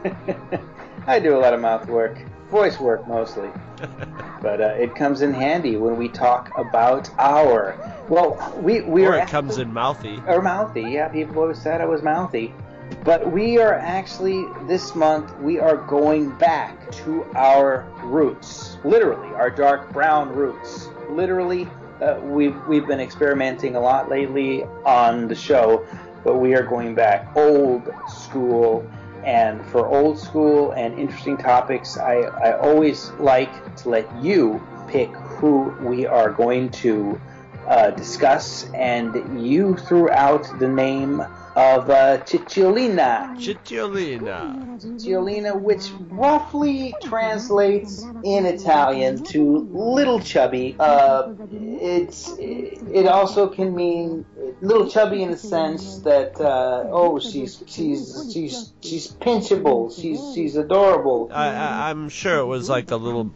[1.05, 2.17] I do a lot of mouth work,
[2.49, 3.51] voice work mostly,
[4.41, 7.77] but uh, it comes in handy when we talk about our.
[8.09, 10.19] Well, we we or are it comes in mouthy.
[10.25, 10.81] or mouthy.
[10.81, 12.55] Yeah, people always said I was mouthy,
[13.03, 19.49] but we are actually this month we are going back to our roots, literally our
[19.49, 20.87] dark brown roots.
[21.09, 21.67] Literally,
[22.01, 25.85] uh, we've we've been experimenting a lot lately on the show,
[26.23, 28.89] but we are going back old school.
[29.23, 35.11] And for old school and interesting topics, I, I always like to let you pick
[35.11, 37.21] who we are going to
[37.67, 41.23] uh, discuss, and you threw out the name
[41.55, 43.35] of uh, Cicciolina.
[43.37, 44.79] Cicciolina.
[44.81, 50.75] Cicciolina, which roughly translates in Italian to little chubby.
[50.79, 54.25] Uh, it's it also can mean
[54.61, 60.55] little chubby in the sense that uh, oh she's she's she's she's pinchable, she's she's
[60.55, 61.29] adorable.
[61.33, 63.33] I, I, I'm sure it was like a little.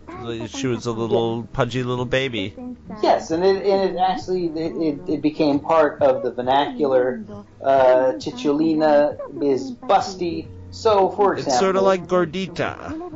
[0.48, 2.56] She was a little pudgy little baby.
[3.04, 7.24] Yes, and it, and it actually it, it, it became part of the vernacular.
[8.06, 10.48] Uh, Cicciolina is busty.
[10.72, 12.76] So, for example, It's sort of like gordita.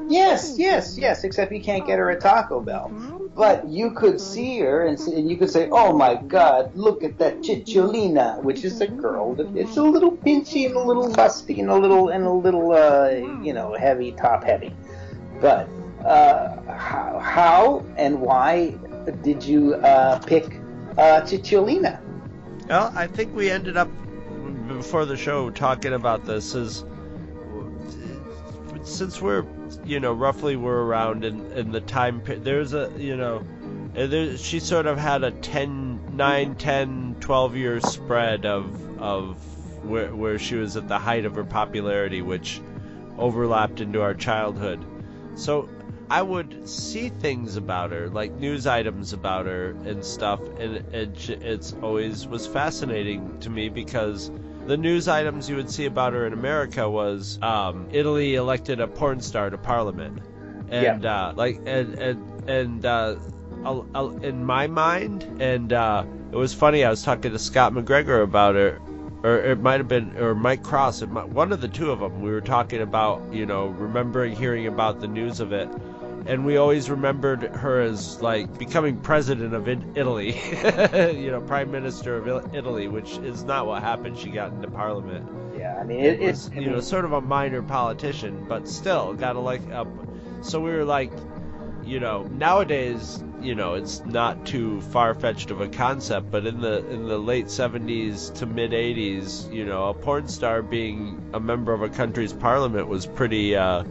[0.09, 1.23] yes, yes, yes.
[1.23, 2.91] Except you can't get her at Taco Bell.
[3.35, 7.03] But you could see her and, see, and you could say, "Oh my God, look
[7.03, 11.09] at that Cicciolina," which is a girl that it's a little pinchy and a little
[11.09, 13.09] busty and a little and a little uh,
[13.43, 14.73] you know heavy, top heavy.
[15.39, 15.69] But
[16.05, 18.71] uh, how, how and why
[19.21, 20.59] did you uh, pick
[20.97, 21.99] uh, Cicciolina?
[22.67, 23.89] Well, I think we ended up
[24.69, 26.83] before the show talking about this is
[28.83, 29.45] since we're
[29.85, 33.43] you know roughly we're around in, in the time there's a you know
[33.93, 39.37] there, she sort of had a 10 9 10 12 year spread of of
[39.83, 42.61] where, where she was at the height of her popularity which
[43.17, 44.83] overlapped into our childhood.
[45.35, 45.69] So
[46.09, 51.29] I would see things about her, like news items about her and stuff, and it,
[51.29, 54.31] it's always was fascinating to me because
[54.67, 58.87] the news items you would see about her in America was um, Italy elected a
[58.87, 60.19] porn star to parliament,
[60.69, 63.15] and uh, like and and and uh,
[64.21, 66.83] in my mind, and uh, it was funny.
[66.83, 68.79] I was talking to Scott McGregor about her.
[69.21, 71.99] Or it might have been, or Mike Cross, it might, one of the two of
[71.99, 72.21] them.
[72.21, 75.67] We were talking about, you know, remembering hearing about the news of it,
[76.29, 80.33] and we always remembered her as like becoming president of Italy,
[81.19, 84.15] you know, prime minister of Italy, which is not what happened.
[84.15, 85.27] She got into parliament.
[85.57, 85.79] Yeah.
[85.81, 89.33] I mean, it, was, it's you know sort of a minor politician, but still got
[89.33, 89.87] to like up.
[90.41, 91.11] So we were like,
[91.83, 96.61] you know, nowadays, you know, it's not too far fetched of a concept, but in
[96.61, 101.39] the in the late '70s to mid '80s, you know, a porn star being a
[101.39, 103.83] member of a country's parliament was pretty, uh,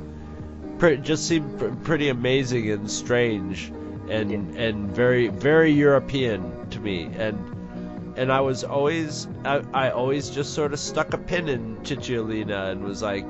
[0.79, 3.73] pretty just seemed pr- pretty amazing and strange,
[4.09, 7.39] and and very very European to me, and
[8.17, 12.73] and I was always I, I always just sort of stuck a pin in Cicciolina
[12.73, 13.27] and was like,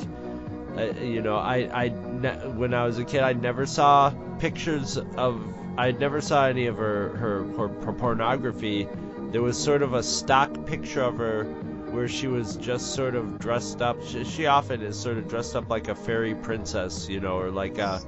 [0.76, 4.99] uh, you know, I I ne- when I was a kid I never saw pictures
[5.16, 5.42] of
[5.76, 8.88] I never saw any of her her, her, her pornography.
[9.30, 11.46] There was sort of a stock picture of her
[11.91, 14.03] where she was just sort of dressed up.
[14.05, 17.51] She, she often is sort of dressed up like a fairy princess, you know, or
[17.51, 18.01] like a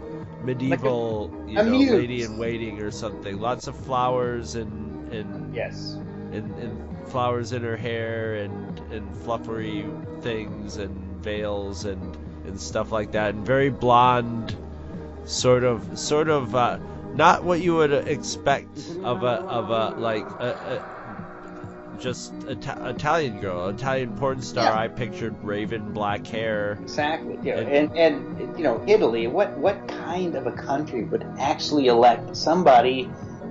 [0.42, 3.38] medieval, you a know, lady in waiting or something.
[3.40, 5.94] Lots of flowers and and yes.
[6.32, 9.84] and, and flowers in her hair and and fluffery
[10.22, 12.16] things and veils and
[12.46, 14.56] and stuff like that and very blonde
[15.24, 16.78] sort of sort of uh,
[17.14, 20.99] not what you would expect of a of a like a, a
[22.00, 24.78] just Ita- Italian girl Italian porn star Yeah.
[24.78, 27.38] I pictured raven black hair Exactly.
[27.42, 27.58] Yeah.
[27.60, 29.26] And- And, and you know, Italy.
[29.26, 33.08] What what kind of a country would actually elect somebody,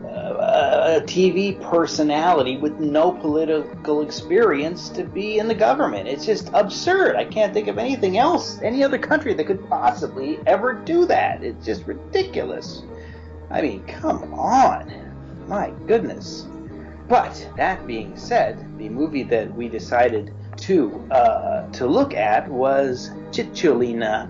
[0.07, 6.07] uh, a TV personality with no political experience, to be in the government?
[6.07, 7.15] It's just absurd.
[7.15, 11.43] I can't think of anything else, any other country that could possibly ever do that.
[11.43, 12.83] It's just ridiculous.
[13.51, 14.91] I mean, come on.
[15.47, 16.45] My goodness.
[17.09, 23.09] But that being said, the movie that we decided to uh, to look at was
[23.31, 24.29] Cicciolina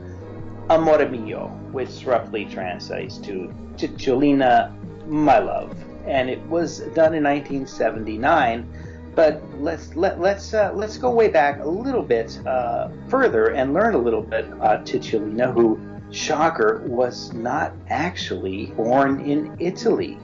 [0.70, 4.72] Amore Mio, which roughly translates to Cicciolina
[5.08, 5.76] My Love,
[6.08, 8.66] and it was done in 1979.
[9.14, 13.74] But let's let, let's uh, let's go way back a little bit uh, further and
[13.74, 15.78] learn a little bit about Cicciolina, who,
[16.12, 20.18] shocker, was not actually born in Italy.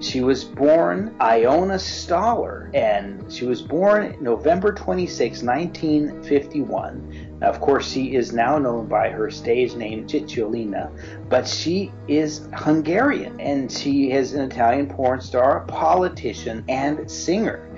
[0.00, 7.38] She was born Ilona Staller, and she was born November 26, 1951.
[7.38, 10.90] Now, of course, she is now known by her stage name Cicciolina,
[11.28, 17.68] but she is Hungarian, and she is an Italian porn star, politician, and singer.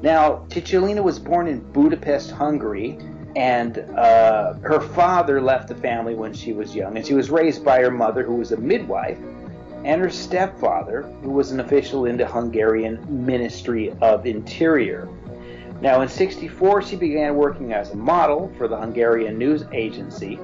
[0.00, 2.98] Now, Cicciolina was born in Budapest, Hungary,
[3.34, 7.64] and uh, her father left the family when she was young, and she was raised
[7.64, 9.18] by her mother, who was a midwife,
[9.84, 15.08] and her stepfather, who was an official in the Hungarian Ministry of Interior.
[15.80, 20.38] Now, in 64, she began working as a model for the Hungarian news agency,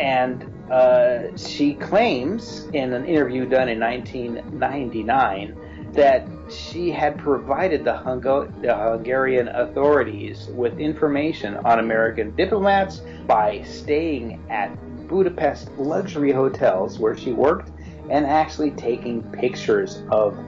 [0.00, 5.56] and uh, she claims in an interview done in 1999
[5.92, 14.40] that she had provided the, the Hungarian authorities with information on American diplomats by staying
[14.48, 14.70] at
[15.08, 17.72] Budapest luxury hotels where she worked
[18.10, 20.38] and actually taking pictures of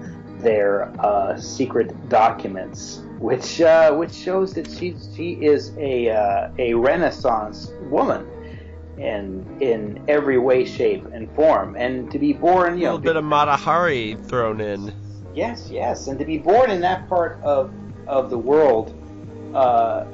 [0.40, 6.74] their uh, secret documents, which uh, which shows that she she is a uh, a
[6.74, 8.26] Renaissance woman
[8.98, 11.76] in in every way, shape, and form.
[11.76, 14.92] And to be born, you know, a little bit of Mata Hari thrown in
[15.34, 17.72] Yes, yes, and to be born in that part of
[18.06, 18.94] of the world,
[19.54, 20.04] uh,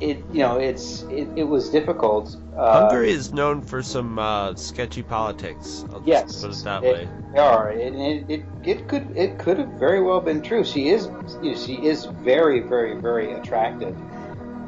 [0.00, 2.36] it you know it's it, it was difficult.
[2.56, 6.92] Uh, Hungary is known for some uh, sketchy politics I'll Yes, put it that it-
[6.94, 7.70] way They are.
[7.70, 10.64] It, it, it, it could it could have very well been true.
[10.64, 11.06] She is
[11.42, 13.96] you know, she is very very very attractive,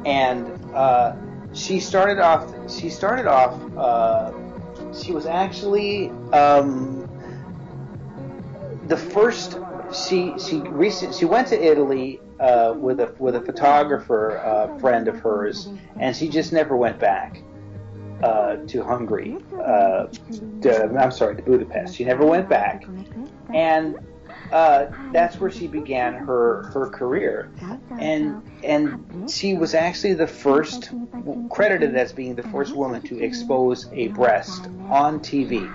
[0.05, 1.15] and uh,
[1.53, 4.31] she started off she started off uh,
[4.93, 7.07] she was actually um,
[8.87, 9.57] the first
[9.93, 15.07] she she recent she went to Italy uh, with a with a photographer uh, friend
[15.07, 15.69] of hers,
[15.99, 17.41] and she just never went back
[18.23, 19.37] uh, to Hungary.
[19.53, 20.07] Uh,
[20.61, 21.95] to, I'm sorry, to Budapest.
[21.95, 22.85] She never went back,
[23.53, 23.97] and
[24.51, 27.51] uh, that's where she began her her career.
[27.99, 30.91] And and she was actually the first
[31.49, 35.71] credited as being the first woman to expose a breast on TV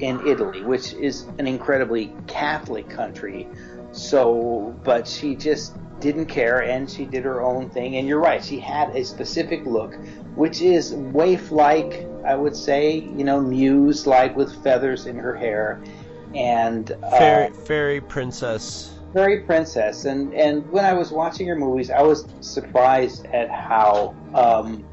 [0.00, 3.48] in Italy, which is an incredibly Catholic country.
[3.96, 7.96] So, but she just didn't care and she did her own thing.
[7.96, 9.94] And you're right, she had a specific look,
[10.34, 15.34] which is waif like, I would say, you know, muse like with feathers in her
[15.34, 15.82] hair.
[16.34, 21.90] And uh, fairy fairy princess Fairy princess and and when i was watching her movies
[21.90, 24.84] i was surprised at how um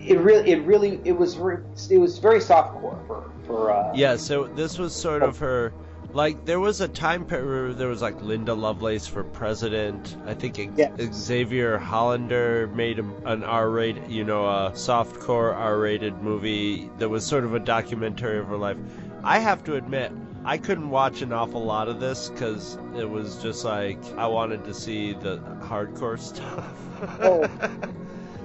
[0.00, 1.58] it really it really it was very
[1.90, 5.72] it was very softcore for for uh Yeah, so this was sort of her
[6.14, 10.16] Like there was a time period there was like Linda Lovelace for president.
[10.24, 10.94] I think Yeah.
[11.12, 17.54] Xaviera Hollander made an R-rated, you know, a softcore R-rated movie that was sort of
[17.54, 18.76] a documentary of her life.
[19.24, 20.12] I have to admit,
[20.44, 24.64] I couldn't watch an awful lot of this because it was just like I wanted
[24.66, 26.72] to see the hardcore stuff.
[27.20, 27.48] Oh.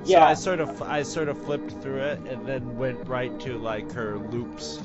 [0.03, 3.59] So I sort of I sort of flipped through it and then went right to
[3.59, 4.79] like her loops.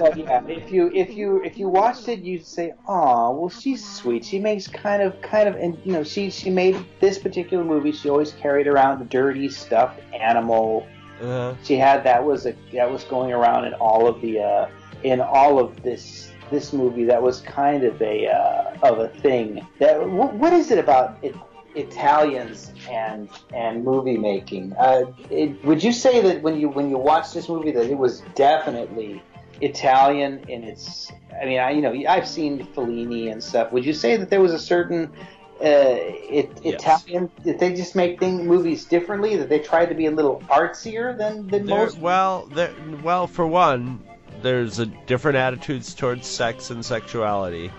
[0.00, 3.84] Well, yeah, if you if you if you watched it, you'd say, "Oh, well, she's
[3.84, 4.24] sweet.
[4.24, 7.92] She makes kind of kind of, and you know, she she made this particular movie.
[7.92, 10.86] She always carried around a dirty stuffed animal.
[11.20, 14.68] Uh, She had that was a that was going around in all of the uh,
[15.02, 17.04] in all of this this movie.
[17.04, 19.66] That was kind of a uh, of a thing.
[19.78, 21.34] That what, what is it about it?
[21.74, 24.74] Italians and and movie making.
[24.74, 27.96] Uh, it, would you say that when you when you watch this movie that it
[27.96, 29.22] was definitely
[29.60, 31.10] Italian in its?
[31.40, 33.72] I mean, I you know I've seen Fellini and stuff.
[33.72, 35.10] Would you say that there was a certain
[35.60, 36.74] uh, it, Yes.
[36.74, 37.30] Italian?
[37.44, 39.36] Did they just make thing, movies differently?
[39.36, 41.98] That they tried to be a little artsier than than there, most?
[41.98, 42.72] well, there,
[43.02, 44.02] well, for one,
[44.42, 47.70] there's a different attitudes towards sex and sexuality.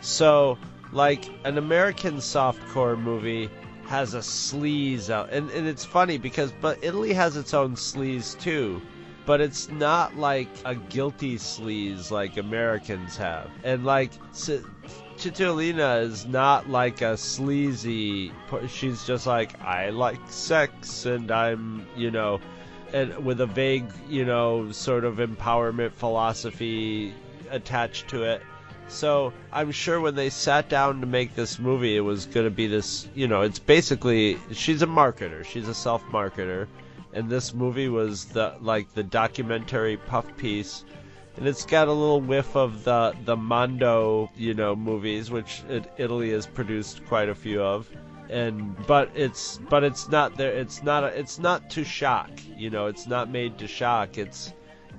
[0.00, 0.58] So,
[0.92, 3.50] like an American softcore movie
[3.86, 8.38] has a sleaze out, and, and it's funny because but Italy has its own sleaze
[8.38, 8.80] too.
[9.26, 16.70] But it's not like a guilty sleaze like Americans have, and like Cicciolina is not
[16.70, 18.32] like a sleazy.
[18.68, 22.40] She's just like I like sex, and I'm you know
[22.92, 27.12] and with a vague, you know, sort of empowerment philosophy
[27.50, 28.42] attached to it.
[28.88, 32.50] So I'm sure when they sat down to make this movie, it was going to
[32.50, 36.68] be this, you know, it's basically she's a marketer, she's a self-marketer,
[37.16, 40.84] and this movie was the like the documentary puff piece,
[41.36, 45.90] and it's got a little whiff of the the Mondo, you know, movies, which it,
[45.96, 47.88] Italy has produced quite a few of.
[48.28, 52.70] And but it's but it's not there it's not a, it's not to shock you
[52.70, 54.18] know it's not made to shock.
[54.18, 54.52] It's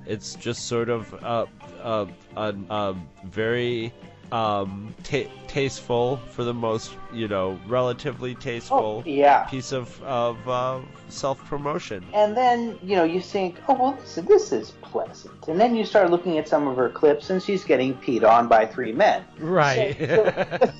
[0.05, 1.47] it's just sort of a
[1.83, 2.95] a, a, a
[3.25, 3.93] very
[4.31, 9.43] um ta- tasteful for the most you know relatively tasteful Oh, yeah.
[9.45, 14.15] piece of of uh, self promotion And then you know you think, oh well, this,
[14.27, 15.47] this is pleasant.
[15.47, 18.47] And then you start looking at some of her clips, and she's getting peed on
[18.49, 19.23] by three men.
[19.39, 19.95] right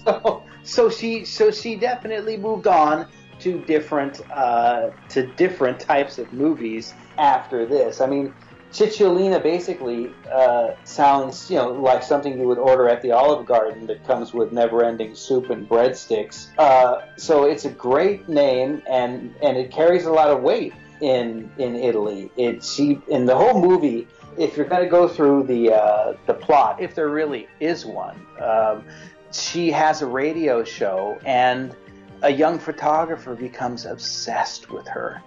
[0.06, 3.08] so, so she so she definitely moved on
[3.39, 8.02] to different uh, to different types of movies after this.
[8.02, 8.34] I mean,
[8.72, 13.88] Cicciolina basically uh, sounds you know like something you would order at the Olive Garden
[13.88, 16.47] that comes with never-ending soup and breadsticks.
[16.57, 21.49] Uh, so it's a great name and and it carries a lot of weight in
[21.57, 22.30] in Italy.
[22.36, 24.07] It she in the whole movie.
[24.38, 28.24] If you're going to go through the uh, the plot, if there really is one,
[28.39, 28.84] um,
[29.32, 31.76] she has a radio show and
[32.22, 35.22] a young photographer becomes obsessed with her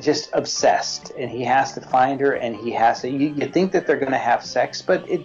[0.00, 3.72] just obsessed and he has to find her and he has to you, you think
[3.72, 5.24] that they're going to have sex but it,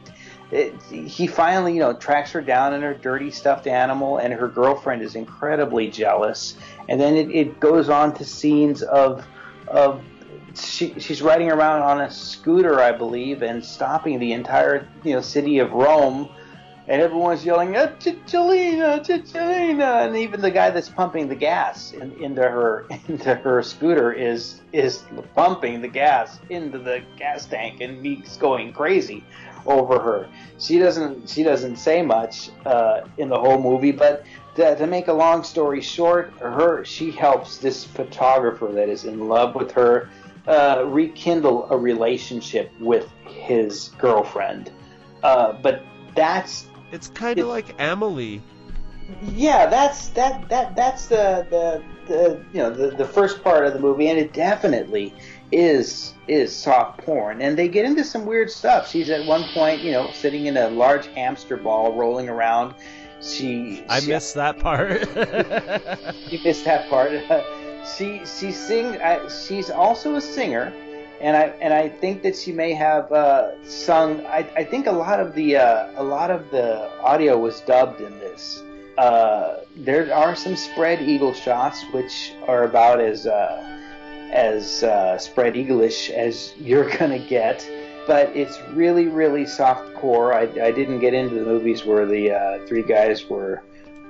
[0.52, 4.48] it he finally you know tracks her down in her dirty stuffed animal and her
[4.48, 6.56] girlfriend is incredibly jealous.
[6.90, 9.26] And then it, it goes on to scenes of
[9.68, 10.04] of
[10.56, 15.22] she, she's riding around on a scooter i believe and stopping the entire you know
[15.22, 16.30] city of rome
[16.88, 22.12] and everyone's yelling, "Ah, Cicciolina, Cicciolina!" And even the guy that's pumping the gas in,
[22.22, 28.06] into her into her scooter is is pumping the gas into the gas tank, and
[28.06, 29.24] he's going crazy
[29.66, 30.30] over her.
[30.60, 34.24] She doesn't she doesn't say much uh, in the whole movie, but
[34.56, 39.28] to, to make a long story short, her she helps this photographer that is in
[39.28, 40.10] love with her
[40.48, 44.72] uh, rekindle a relationship with his girlfriend.
[45.24, 45.82] Uh, but
[46.14, 48.42] that's it's kind of like Amelie
[49.22, 53.74] yeah, that's that that that's the the, the you know the, the first part of
[53.74, 55.14] the movie, and it definitely
[55.52, 57.42] is is soft porn.
[57.42, 58.90] And they get into some weird stuff.
[58.90, 62.74] She's at one point, you know, sitting in a large hamster ball, rolling around.
[63.22, 65.02] She I she, missed that part
[66.32, 67.12] you missed that part.
[67.98, 69.00] she she sing.
[69.00, 70.74] Uh, she's also a singer,
[71.22, 74.26] and I and I think that she may have uh, sung.
[74.26, 78.02] I, I think a lot of the uh, a lot of the audio was dubbed
[78.02, 78.64] in this.
[78.98, 83.80] Uh, there are some spread eagle shots, which are about as uh,
[84.32, 87.68] as uh, spread eaglish as you're gonna get.
[88.08, 90.32] But it's really, really soft core.
[90.32, 93.64] I, I didn't get into the movies where the uh, three guys were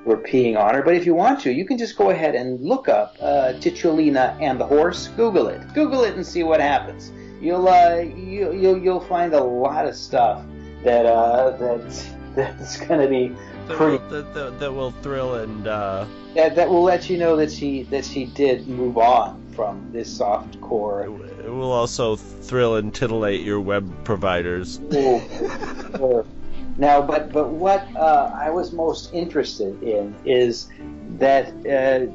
[0.05, 0.81] were peeing on her.
[0.83, 4.59] But if you want to, you can just go ahead and look up uh, and
[4.59, 5.07] the horse.
[5.09, 5.61] Google it.
[5.73, 7.11] Google it and see what happens.
[7.41, 10.43] You'll uh, you, you'll you'll find a lot of stuff
[10.83, 13.29] that uh, that that's going to be
[13.67, 13.97] That pretty.
[13.97, 17.51] will, that, that, that will thrill and uh, That, that will let you know that
[17.51, 21.03] she that she did move on from this soft core.
[21.03, 24.79] it will also thrill and titillate your web providers.
[24.93, 25.21] Ooh,
[25.97, 26.25] sure.
[26.77, 30.67] Now, but but what uh, I was most interested in is
[31.17, 32.11] that uh,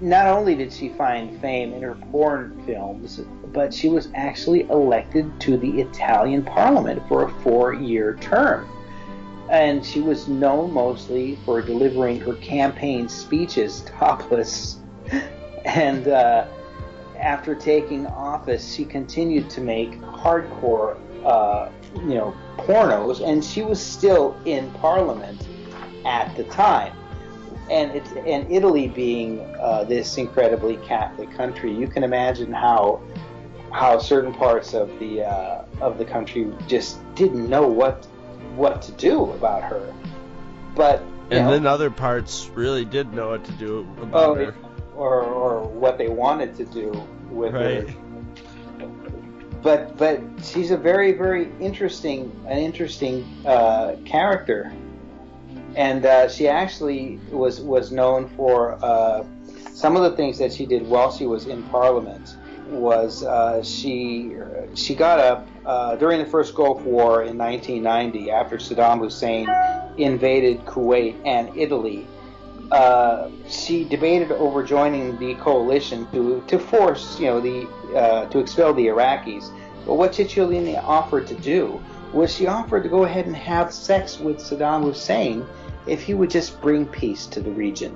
[0.00, 3.20] not only did she find fame in her porn films,
[3.52, 8.68] but she was actually elected to the Italian Parliament for a four-year term,
[9.50, 14.78] and she was known mostly for delivering her campaign speeches topless,
[15.64, 16.08] and.
[16.08, 16.46] Uh,
[17.18, 23.80] after taking office, she continued to make hardcore, uh, you know, pornos, and she was
[23.80, 25.46] still in Parliament
[26.04, 26.92] at the time.
[27.70, 33.00] And it's and Italy being uh, this incredibly Catholic country, you can imagine how
[33.72, 38.04] how certain parts of the uh, of the country just didn't know what
[38.54, 39.92] what to do about her.
[40.76, 44.54] But And know, then other parts really did know what to do oh, about her.
[44.94, 46.92] or or what they wanted to do
[47.30, 47.88] with Right.
[47.88, 47.94] her.
[49.66, 54.72] But but she's a very very interesting an interesting uh, character,
[55.74, 59.24] and uh, she actually was was known for uh,
[59.72, 62.36] some of the things that she did while she was in Parliament.
[62.68, 64.36] Was uh, she
[64.76, 69.48] she got up uh, during the first Gulf War in 1990 after Saddam Hussein
[69.98, 72.06] invaded Kuwait and Italy
[72.70, 78.38] uh, she debated over joining the coalition to to force you know the uh, to
[78.38, 79.50] expel the Iraqis.
[79.86, 81.80] But what Cicciolini offered to do
[82.12, 85.46] was she offered to go ahead and have sex with Saddam Hussein
[85.86, 87.94] if he would just bring peace to the region.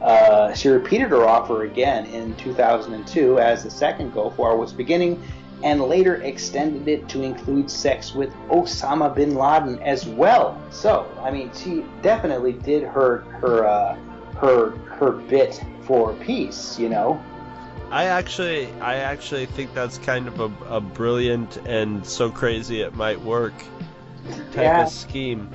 [0.00, 5.20] Uh, she repeated her offer again in 2002 as the second Gulf War was beginning,
[5.62, 10.60] and later extended it to include sex with Osama bin Laden as well.
[10.70, 13.96] So, I mean, she definitely did her her uh,
[14.36, 17.20] her her bit for peace, you know.
[17.90, 22.94] I actually, I actually think that's kind of a, a brilliant and so crazy it
[22.94, 23.54] might work
[24.52, 24.82] type Yeah.
[24.82, 25.48] of scheme.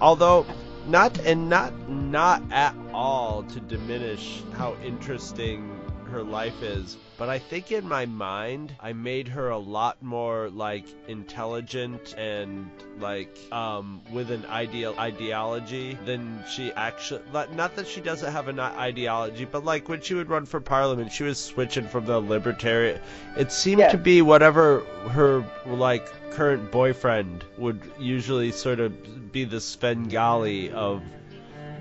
[0.00, 0.44] Although,
[0.88, 5.77] not and not not at all to diminish how interesting
[6.10, 10.48] her life is, but I think in my mind I made her a lot more
[10.50, 17.86] like intelligent and like um with an ideal ideology than she actually not not that
[17.86, 21.38] she doesn't have an ideology but like when she would run for parliament she was
[21.38, 23.00] switching from the libertarian
[23.36, 23.92] it seemed Yeah.
[23.92, 24.80] to be whatever
[25.10, 31.02] her like current boyfriend would usually sort of be the Svengali of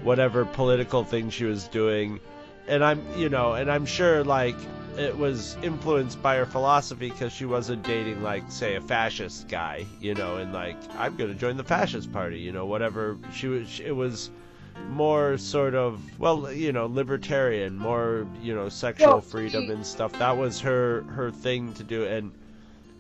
[0.04, 2.20] whatever political thing she was doing
[2.68, 4.56] and i'm you know and i'm sure like
[4.98, 9.86] it was influenced by her philosophy because she wasn't dating like say a fascist guy
[10.02, 13.18] you know and like i'm going to join the fascist party you know whatever.
[13.34, 14.32] She was it was
[14.90, 19.86] more sort of well you know libertarian more you know sexual Well, freedom she- and
[19.86, 20.14] stuff.
[20.14, 22.32] That was her her thing to do and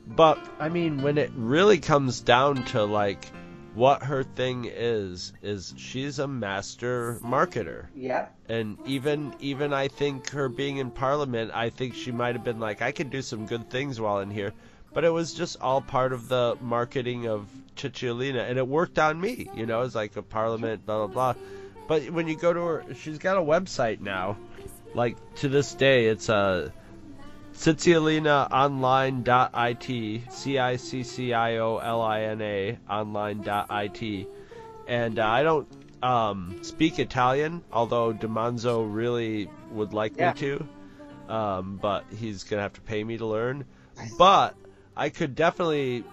[0.07, 3.29] but i mean when it really comes down to like
[3.77, 8.27] what her thing is is she's a master marketer Yeah.
[8.49, 12.59] and even even I think her being in Parliament, I think she might have been
[12.59, 14.51] like, I could do some good things while in here,
[14.93, 19.21] but it was just all part of the marketing of Cicciolina, and it worked on
[19.21, 19.47] me.
[19.55, 21.33] You know, it's like a Parliament, blah blah blah.
[21.87, 24.37] But when you go to her, she's got a website now.
[24.95, 26.71] Like to this day, it's uh,
[27.57, 31.17] CicciolinaOnline.it, C-I-C-C-I-O-L-I-N-A,
[32.89, 34.27] online.it,
[34.87, 35.67] and uh, I don't
[36.03, 40.33] um, speak Italian, although Demanzo really would like Yeah.
[40.33, 40.67] me to.
[41.33, 43.65] Um, but he's gonna have to pay me to learn.
[44.17, 44.55] But
[44.95, 46.03] I could definitely,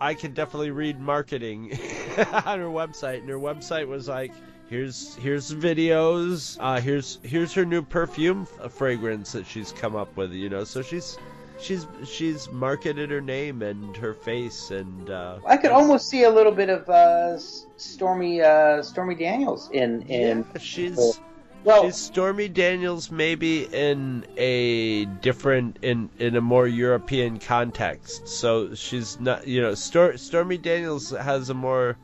[0.00, 1.72] I could definitely read marketing
[2.18, 4.32] on her website, and her website was like,
[4.70, 10.16] here's here's videos, uh, here's here's her new perfume f- fragrance that she's come up
[10.16, 10.64] with, you know.
[10.64, 11.18] So she's
[11.58, 15.10] she's she's marketed her name and her face and.
[15.10, 17.38] Uh, I could almost see a little bit of uh,
[17.76, 21.20] Stormy uh, Stormy Daniels in in Yeah, she's
[21.64, 28.28] well she's Stormy Daniels maybe in a different in in a more European context.
[28.28, 31.98] So she's not you know Stor- Stormy Daniels has a more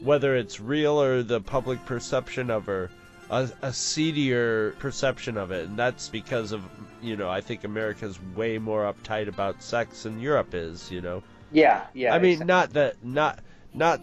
[0.00, 2.90] whether it's real or the public perception of her
[3.30, 6.62] a, a seedier perception of it and that's because of
[7.02, 11.22] you know I think America's way more uptight about sex than Europe is you know
[11.52, 12.14] yeah yeah.
[12.14, 12.46] I mean, exactly.
[12.46, 13.40] not that, not,
[13.74, 14.00] not,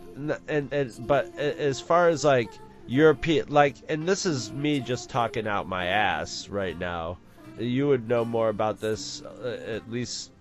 [0.47, 2.49] and, and, but as far as like
[2.87, 7.17] European, like, and this is me just talking out my ass right now.
[7.57, 10.31] You would know more about this, uh, at least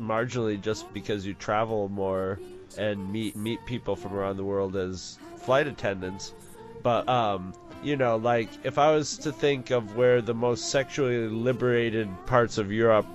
[0.00, 2.38] marginally, just because you travel more
[2.78, 6.34] and meet meet people from around the world as flight attendants.
[6.82, 7.52] But um,
[7.82, 12.58] you know, like if I was to think of where the most sexually liberated parts
[12.58, 13.06] of Europe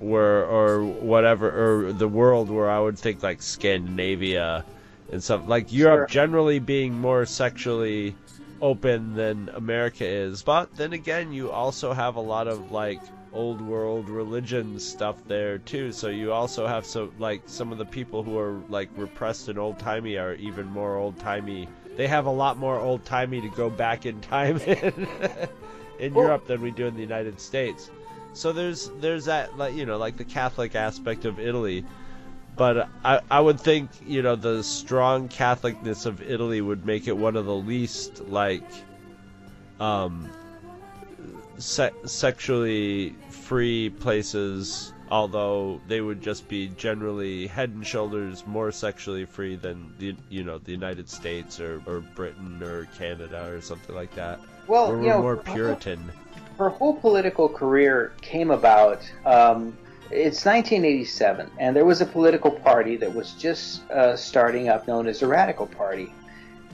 [0.00, 4.64] were, or whatever, or the world, where I would think like Scandinavia
[5.12, 6.06] and stuff like Europe Sure.
[6.06, 8.14] generally being more sexually
[8.62, 10.42] open than America is.
[10.42, 13.00] But then again, you also have a lot of like
[13.32, 15.92] old world religion stuff there too.
[15.92, 19.58] So you also have so like some of the people who are like repressed and
[19.58, 21.68] old timey are even more old timey.
[21.96, 25.06] They have a lot more old timey to go back in time in,
[25.98, 27.90] in Well- Europe than we do in the United States.
[28.32, 31.84] So there's there's that like you know like the Catholic aspect of Italy.
[32.56, 37.16] But I, I would think, you know, the strong Catholicness of Italy would make it
[37.16, 38.68] one of the least, like,
[39.78, 40.28] um,
[41.60, 49.24] se- sexually free places, although they would just be generally head and shoulders more sexually
[49.24, 53.94] free than, the, you know, the United States or, or Britain or Canada or something
[53.94, 54.40] like that.
[54.66, 56.10] Well, we're know, more Puritan.
[56.58, 59.00] her whole political career came about.
[59.24, 59.76] Um,
[60.12, 65.06] it's 1987, and there was a political party that was just uh, starting up, known
[65.06, 66.12] as the Radical Party.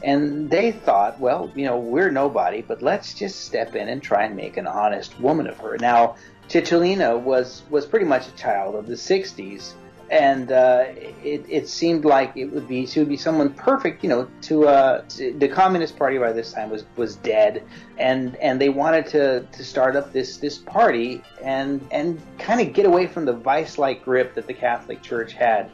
[0.02, 4.24] And they thought, well, you know, we're nobody, but let's just step in and try
[4.24, 5.76] and make an honest woman of her.
[5.78, 6.16] Now,
[6.48, 9.72] Cicciolina was was pretty much a child of the 60s,
[10.10, 10.84] and uh,
[11.24, 14.68] it, it seemed like it would be she would be someone perfect, you know, to,
[14.68, 17.64] uh, the Communist Party by this time was was dead,
[17.98, 22.72] and and they wanted to, to start up this this party and and kind of
[22.72, 25.70] get away from the vice-like grip that the Catholic Church had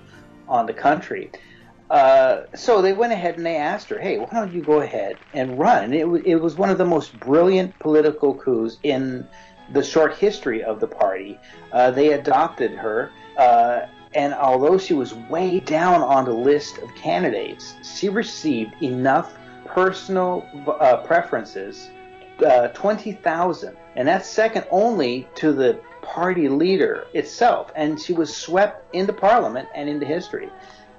[0.49, 1.31] on the country.
[1.93, 5.19] Uh, so they went ahead and they asked her, "Hey, why don't you go ahead
[5.35, 9.29] and run?" It, wa- it was one of the most brilliant political coups in
[9.75, 11.39] the short history of the party.
[11.71, 13.81] Uh, they adopted her, uh,
[14.15, 19.35] and although she was way down on the list of candidates, she received enough
[19.67, 20.47] personal
[20.81, 21.91] uh, preferences,
[22.47, 27.71] uh, twenty thousand, and that's second only to the party leader itself.
[27.77, 30.51] And she was swept into Parliament and into history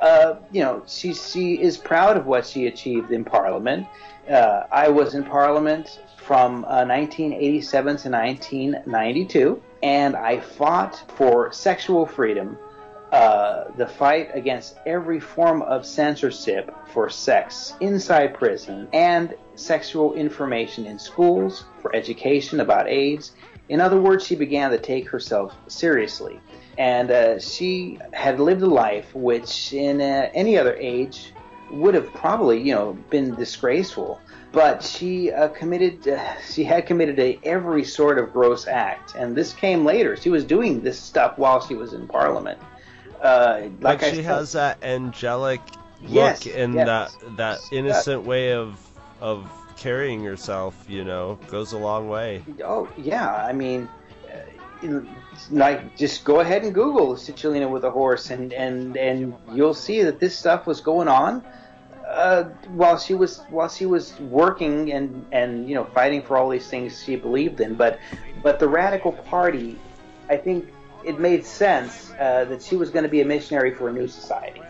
[0.04, 3.88] uh, you know, she she is proud of what she achieved in Parliament.
[4.30, 12.06] Uh, I was in Parliament from uh, 1987 to 1992, and I fought for sexual
[12.06, 12.58] freedom,
[13.14, 20.86] uh, the fight against every form of censorship for sex inside prison, and sexual information
[20.86, 23.32] in schools for education about AIDS.
[23.74, 26.40] In other words, she began to take herself seriously.
[26.78, 31.34] And uh, she had lived a life which in uh, any other age
[31.72, 34.22] would have probably you know been disgraceful.
[34.52, 39.16] But she uh, committed uh, she had committed a every sort of gross act.
[39.16, 40.16] And this came later.
[40.18, 42.60] She was doing this stuff while she was in parliament.
[43.24, 45.62] Uh, like I she said- has that angelic
[46.04, 46.86] look Yes, and yes.
[46.86, 48.80] that that innocent way of
[49.20, 52.44] of carrying herself, you know, goes a long way.
[52.64, 53.90] Oh yeah, I mean,
[54.84, 55.02] uh,
[55.52, 60.04] like just go ahead and Google Cicciolina with a horse, and and and you'll see
[60.04, 61.44] that this stuff was going on
[62.08, 66.50] uh, while she was while she was working and and you know fighting for all
[66.50, 67.76] these things she believed in.
[67.76, 68.00] But
[68.42, 69.78] but the Radical Party,
[70.30, 70.68] I think
[71.04, 74.08] it made sense uh, that she was going to be a missionary for a new
[74.08, 74.62] society.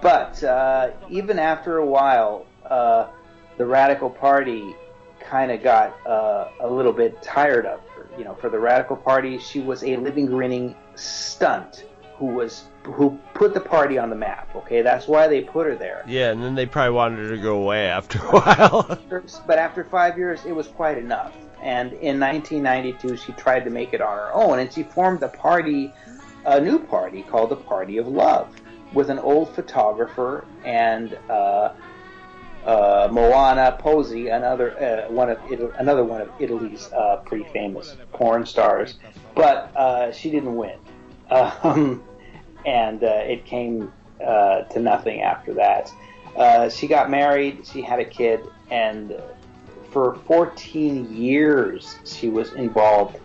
[0.00, 3.08] But uh, even after a while, uh,
[3.58, 4.74] the Radical Party
[5.20, 8.08] kind of got uh, a little bit tired of her.
[8.16, 11.84] You know, for the Radical Party, she was a living, grinning stunt
[12.16, 14.54] who was who put the party on the map.
[14.56, 16.04] Okay, that's why they put her there.
[16.06, 18.98] Yeah, and then they probably wanted her to go away after a while.
[19.46, 21.34] But after five years, it was quite enough.
[21.62, 25.28] And in 1992, she tried to make it on her own, and she formed a
[25.28, 25.92] party,
[26.46, 28.48] a new party called the Party of Love,
[28.94, 31.72] with an old photographer and uh,
[32.68, 37.96] uh, Moana Pozzi, another uh, one of Italy, another one of Italy's uh, pretty famous
[38.12, 38.96] porn stars.
[39.34, 40.78] But uh, she didn't win,
[41.30, 42.04] um,
[42.66, 43.90] and uh, it came
[44.22, 45.90] uh, to nothing after that.
[46.70, 49.16] She got married, she had a kid, and
[49.90, 53.18] for 14 years she was involved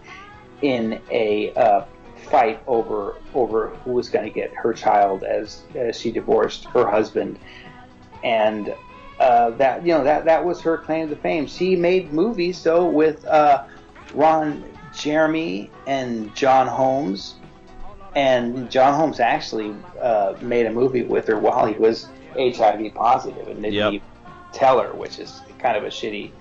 [0.62, 1.86] in a
[2.30, 6.90] fight over over who was going to get her child as, as she divorced her
[6.90, 7.38] husband,
[8.24, 8.74] and
[9.24, 11.48] uh, that you know that that was her claim to fame.
[11.48, 13.64] She made movies though with uh,
[14.14, 14.64] Ron
[14.96, 17.36] Jeremy and John Holmes,
[18.16, 23.48] and John Holmes actually uh, made a movie with her while he was HIV positive
[23.48, 23.94] and didn't Yep.
[23.94, 24.08] even
[24.52, 26.32] tell her, which is kind of a shitty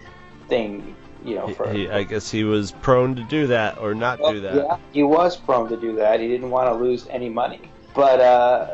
[0.49, 1.49] thing, you know.
[1.49, 4.55] For He, I guess he was prone to do that or not do that.
[4.57, 6.21] yeah, he was prone to do that.
[6.21, 7.61] He didn't want to lose any money.
[7.95, 8.69] but uh,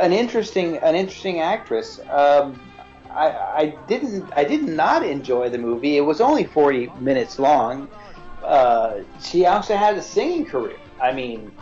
[0.00, 2.00] an interesting an interesting actress.
[2.10, 2.60] Um,
[3.18, 5.96] I, I didn't I did not enjoy the movie.
[5.96, 7.88] It was only 40 minutes long.
[8.44, 10.76] Uh, she also had a singing career.
[11.02, 11.52] I mean,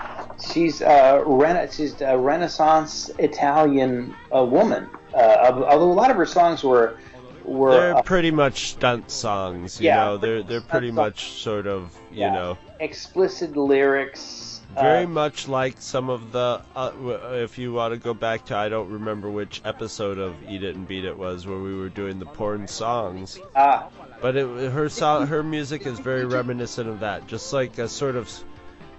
[0.52, 4.88] she's a rena- she's a Renaissance Italian uh, woman.
[5.14, 6.98] Uh, although a lot of her songs were
[7.44, 10.16] were They're uh, pretty much stunt songs, you Yeah, know.
[10.18, 12.32] They're they're pretty much sort of, you Yeah.
[12.32, 14.55] know, explicit lyrics.
[14.80, 16.62] Very uh, much like some of the.
[16.74, 16.92] Uh,
[17.32, 20.76] if you want to go back to, I don't remember which episode of Eat It
[20.76, 23.88] and Beat It was where we were doing the porn songs, ah,
[24.20, 28.16] but it, her song, her music is very reminiscent of that, just like a sort
[28.16, 28.30] of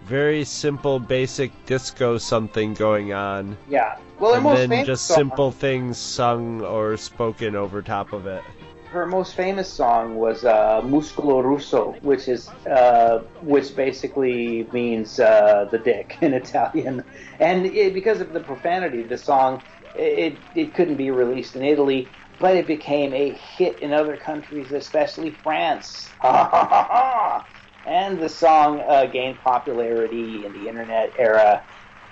[0.06, 3.98] very simple, basic disco something going on, yeah.
[4.20, 8.42] Well, and most then just song, simple things sung or spoken over top of it.
[8.90, 15.66] Her most famous song was uh, "Muscolo Rosso," which is uh, which basically means uh,
[15.72, 17.04] the dick in Italian.
[17.40, 19.64] And it, because of the profanity, the song
[19.94, 24.72] it it couldn't be released in Italy, but it became a hit in other countries,
[24.72, 26.16] especially France.
[26.24, 31.66] and the song uh, gained popularity in the internet era,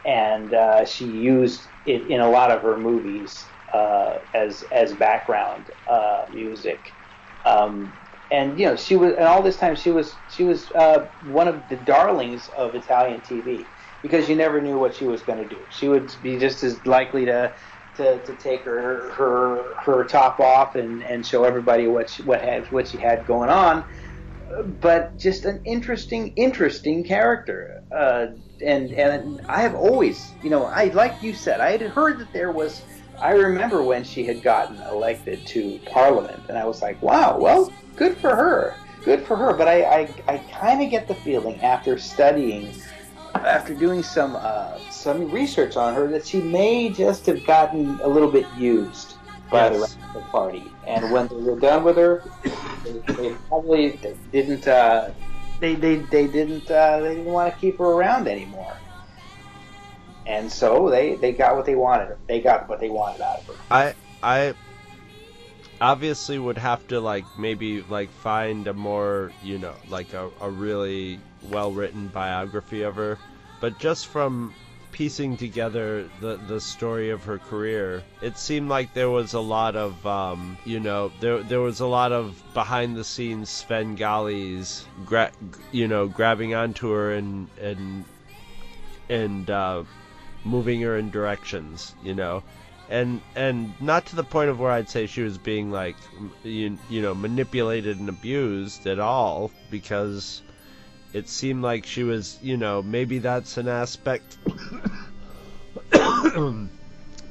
[0.03, 5.65] and uh, she used it in a lot of her movies uh, as as background
[5.87, 6.79] uh, music.
[7.45, 7.91] Um,
[8.31, 11.47] and you know, she was, and all this time she was she was uh, one
[11.47, 13.65] of the darlings of Italian TV
[14.01, 15.61] because you never knew what she was going to do.
[15.69, 17.53] She would be just as likely to.
[17.95, 22.41] To, to take her her her top off and, and show everybody what she, what
[22.41, 23.85] had what she had going on,
[24.81, 27.81] but just an interesting interesting character.
[27.95, 28.25] Uh,
[28.61, 32.33] and and I have always, you know, I like you said, I had heard that
[32.33, 32.83] there was.
[33.21, 37.71] I remember when she had gotten elected to Parliament, and I was like, wow, well,
[37.95, 39.53] good for her, good for her.
[39.53, 42.73] But I I, I kind of get the feeling after studying,
[43.33, 48.07] after doing some uh, some research on her, that she may just have gotten a
[48.07, 49.13] little bit used
[49.49, 49.97] by the Yes.
[50.13, 50.63] the party.
[50.87, 52.23] And when they were done with her,
[52.83, 53.99] they, they probably
[54.31, 54.67] didn't.
[54.67, 55.11] Uh,
[55.61, 58.75] they, they, they didn't uh, they didn't want to keep her around anymore.
[60.25, 62.17] And so they, they got what they wanted.
[62.27, 63.53] They got what they wanted out of her.
[63.69, 64.53] I I
[65.81, 70.49] obviously would have to like maybe like find a more you know like a, a
[70.49, 71.19] really
[71.49, 73.19] well written biography of her
[73.59, 74.53] but just from
[74.91, 79.75] piecing together the the story of her career it seemed like there was a lot
[79.75, 85.33] of um you know there there was a lot of behind the scenes Svengalis gra-
[85.73, 88.05] you know grabbing onto her and and
[89.09, 89.83] and uh
[90.45, 92.43] moving her in directions you know
[92.89, 95.95] and and not to the point of where I'd say she was being like
[96.43, 100.43] you, you know manipulated and abused at all because
[101.13, 104.37] it seemed like she was you know maybe that's an aspect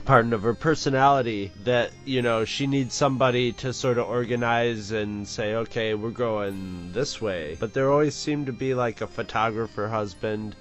[0.04, 5.26] pardon of her personality that you know she needs somebody to sort of organize and
[5.26, 9.88] say okay we're going this way but there always seemed to be like a photographer
[9.88, 10.54] husband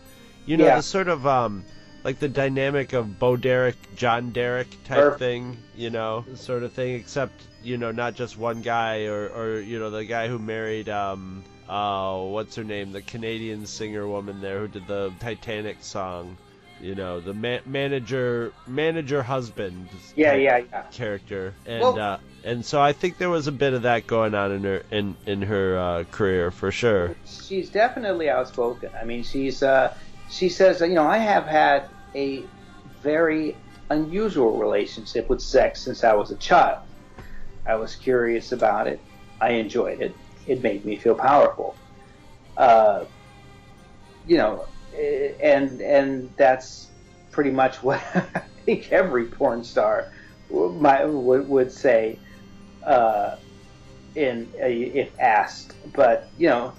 [0.46, 0.78] you know Yeah.
[0.78, 1.66] the sort of um
[2.04, 6.96] like the dynamic of Bo Derek, John Derek type thing, you know, sort of thing.
[6.96, 7.34] Except
[7.64, 11.44] you know, not just one guy, or or you know, the guy who married um,
[11.70, 16.38] uh, what's her name, the Canadian singer woman there who did the Titanic song.
[16.82, 19.88] You know, the ma- manager, manager husband.
[20.18, 20.82] Yeah, yeah, yeah.
[20.92, 24.36] Character, and Well- uh, and so I think there was a bit of that going
[24.36, 27.16] on in her in in her uh, career for sure.
[27.26, 28.90] she's definitely outspoken.
[29.00, 29.94] I mean, she's uh,
[30.30, 31.86] she says, you know, I have had
[32.16, 32.44] a
[33.02, 33.56] very
[33.90, 36.80] unusual relationship with sex since I was a child.
[37.66, 39.00] I was curious about it.
[39.40, 40.16] I enjoyed it.
[40.48, 41.76] It made me feel powerful.
[42.58, 43.06] Uh,
[44.28, 44.66] you know,
[44.98, 46.88] eh, and and that's
[47.32, 50.12] pretty much what I think every porn star
[50.52, 52.20] might, would, would say
[52.86, 53.36] uh,
[54.16, 55.76] in uh, if asked.
[55.94, 56.74] But you know,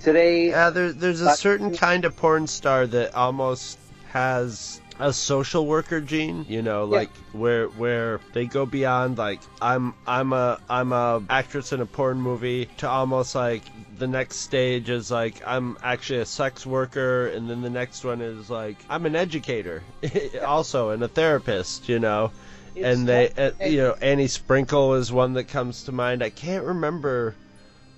[0.00, 3.78] today Yeah, there, there's a certain kind of porn star that almost
[4.12, 6.98] has a social worker gene, you know, Yeah.
[6.98, 11.86] like where where they go beyond like I'm I'm a I'm a actress in a
[11.86, 13.62] porn movie to almost like
[13.98, 18.20] the next stage is like I'm actually a sex worker and then the next one
[18.20, 19.82] is like I'm an educator
[20.46, 22.30] also and a therapist, you know.
[22.74, 26.22] It's and they uh, you know Annie Sprinkle is one that comes to mind.
[26.22, 27.34] I can't remember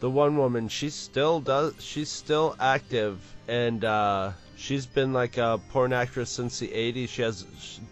[0.00, 3.18] the one woman she still does she's still active
[3.48, 4.32] and uh
[4.64, 7.44] she's been like a porn actress since the 80s she has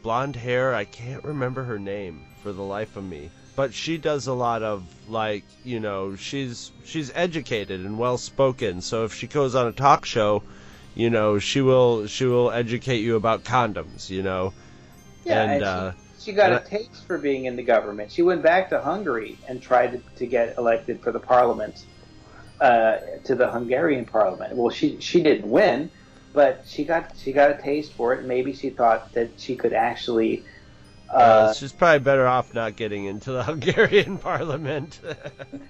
[0.02, 0.74] blonde hair.
[0.74, 3.30] I can't remember her name for the life of me.
[3.54, 8.80] But she does a lot of like you know she's she's educated and well spoken
[8.80, 10.42] so if she goes on a talk show
[10.94, 14.54] you know she will she will educate you about condoms you know?
[15.24, 18.10] Yeah, and, and, uh, she, she got a taste for being in the government.
[18.10, 21.84] She went back to Hungary and tried to, to get elected for the parliament,
[22.60, 24.56] uh, to the Hungarian parliament.
[24.56, 25.90] Well, she she didn't win,
[26.32, 28.20] but she got she got a taste for it.
[28.20, 30.46] And maybe she thought that she could actually.
[31.18, 35.00] uh, Uh, she's probably better off not getting into the Hungarian parliament.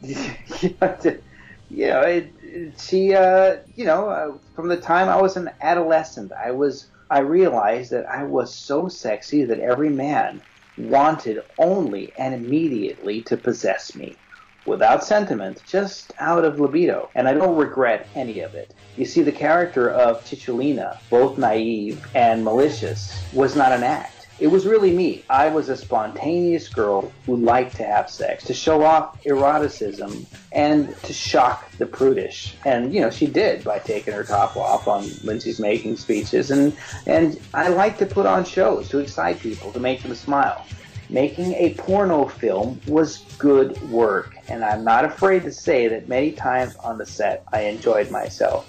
[0.02, 5.50] you know, it, it- she, uh, you know, uh, from the time I was an
[5.60, 10.42] adolescent, I was, I realized that I was so sexy that every man
[10.76, 14.20] wanted only and immediately to possess me,
[14.66, 18.74] without sentiment, just out of libido, and I don't regret any of it.
[18.96, 24.22] You see, the character of Cicciolina, both naive and malicious, was not an act.
[24.38, 25.24] It was really me.
[25.30, 30.96] I was a spontaneous girl who liked to have sex, to show off eroticism, and
[31.02, 32.56] to shock the prudish.
[32.64, 36.50] And, you know, she did by taking her top off on Lindsay's making speeches.
[36.50, 36.76] And,
[37.06, 40.66] and I like to put on shows to excite people, to make them smile.
[41.12, 46.32] Making a porno film was good work, and I'm not afraid to say that many
[46.32, 48.66] times on the set I enjoyed myself.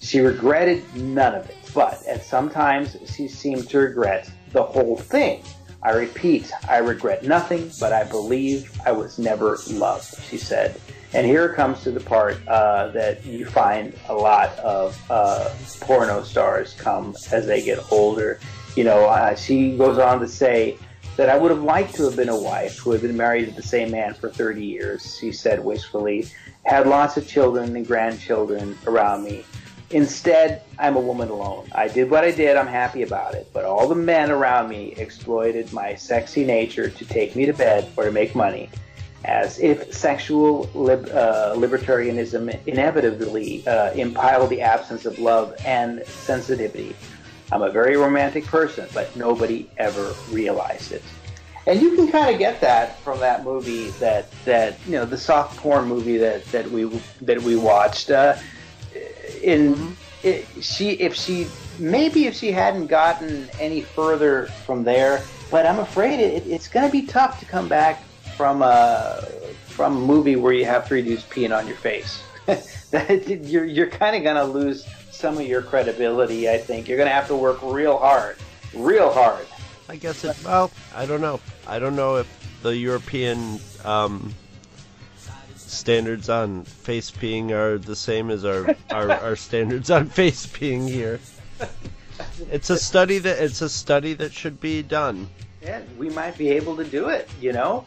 [0.00, 4.96] She regretted none of it, but at some times she seemed to regret the whole
[4.96, 5.44] thing.
[5.84, 10.80] I repeat, I regret nothing, but I believe I was never loved, she said.
[11.12, 15.48] And here comes to the part uh, that you find a lot of uh,
[15.78, 18.40] porno stars come as they get older.
[18.74, 20.76] You know, uh, she goes on to say
[21.16, 23.52] that I would have liked to have been a wife who had been married to
[23.52, 26.26] the same man for 30 years, she said wistfully,
[26.64, 29.44] had lots of children and grandchildren around me.
[29.90, 31.68] Instead, I'm a woman alone.
[31.72, 34.94] I did what I did, I'm happy about it, but all the men around me
[34.96, 38.70] exploited my sexy nature to take me to bed or to make money,
[39.24, 46.96] as if sexual lib- uh, libertarianism inevitably uh, impiled the absence of love and sensitivity.
[47.52, 51.02] I'm a very romantic person, but nobody ever realized it.
[51.66, 55.16] And you can kind of get that from that movie that that you know the
[55.16, 56.84] soft porn movie that that we
[57.22, 58.10] that we watched.
[58.10, 58.36] Uh,
[59.42, 61.46] in it, she if she
[61.78, 66.86] maybe if she hadn't gotten any further from there, but I'm afraid it, it's going
[66.86, 68.02] to be tough to come back
[68.36, 69.26] from a
[69.66, 72.22] from a movie where you have three dudes peeing on your face.
[72.46, 76.48] that you're you're kind of going to lose some of your credibility.
[76.50, 78.36] I think you're going to have to work real hard,
[78.74, 79.46] real hard.
[79.88, 80.36] I guess it.
[80.44, 81.40] Well, I don't know.
[81.66, 82.26] I don't know if
[82.62, 84.34] the European um,
[85.56, 90.88] standards on face peeing are the same as our, our, our standards on face peeing
[90.88, 91.20] here.
[92.50, 95.28] It's a study that it's a study that should be done.
[95.62, 97.28] Yeah, we might be able to do it.
[97.40, 97.84] You know.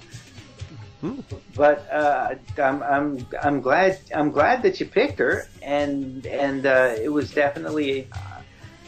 [1.55, 6.95] But uh, I'm I'm I'm glad I'm glad that you picked her, and and uh,
[6.99, 8.07] it was definitely.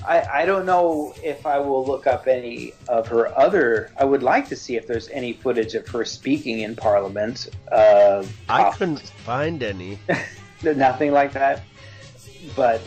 [0.07, 3.91] I, I don't know if I will look up any of her other.
[3.99, 7.49] I would like to see if there's any footage of her speaking in Parliament.
[7.69, 9.99] Uh, I couldn't find any.
[10.64, 11.61] nothing like that.
[12.56, 12.81] But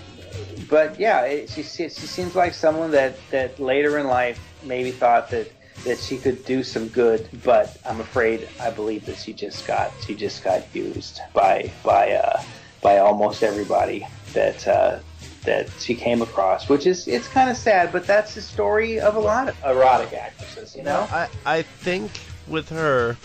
[0.68, 4.90] but yeah, it, she she she seems like someone that that later in life maybe
[4.90, 5.52] thought that
[5.84, 9.92] that she could do some good, but I'm afraid I believe that she just got
[10.06, 12.42] she just got used by by uh,
[12.82, 15.00] by almost everybody that uh,
[15.44, 19.16] that she came across, which is it's kind of sad, but that's the story of
[19.16, 21.08] a lot of erotic actresses, you know.
[21.10, 22.10] I I think
[22.48, 23.16] with her,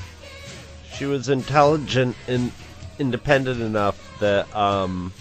[0.95, 2.51] she was intelligent and
[2.99, 5.13] independent enough that um,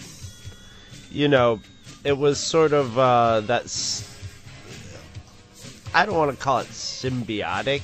[1.11, 1.61] you know,
[2.05, 3.69] it was sort of uh, that.
[5.95, 7.83] I don't want to call it symbiotic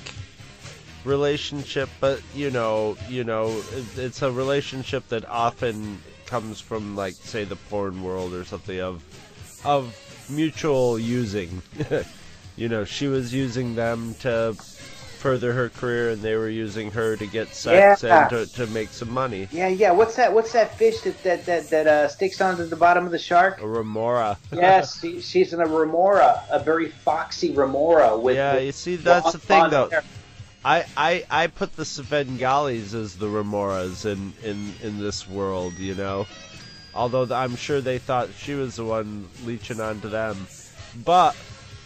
[1.04, 3.62] relationship, but you know, you know,
[3.96, 9.02] it's a relationship that often comes from like say the porn world or something of
[9.64, 9.94] of
[10.28, 11.62] mutual using.
[12.56, 14.56] you know, she was using them to
[15.22, 18.22] further her career, and they were using her to get sex Yeah.
[18.22, 19.46] and to, to make some money.
[19.52, 19.92] Yeah, yeah.
[19.92, 20.34] What's that?
[20.34, 23.60] What's that fish that that that, that uh, sticks onto the bottom of the shark?
[23.60, 24.36] A remora.
[24.52, 28.34] yes, she, she's in a remora, a very foxy remora with.
[28.34, 29.88] yeah, with you see, that's long the thing, though.
[29.90, 30.02] hair.
[30.64, 35.94] I, I, I put the Svengalis as the Remoras in, in, in this world, you
[35.94, 36.26] know.
[36.94, 40.46] Although I'm sure they thought she was the one leeching onto them,
[41.04, 41.34] but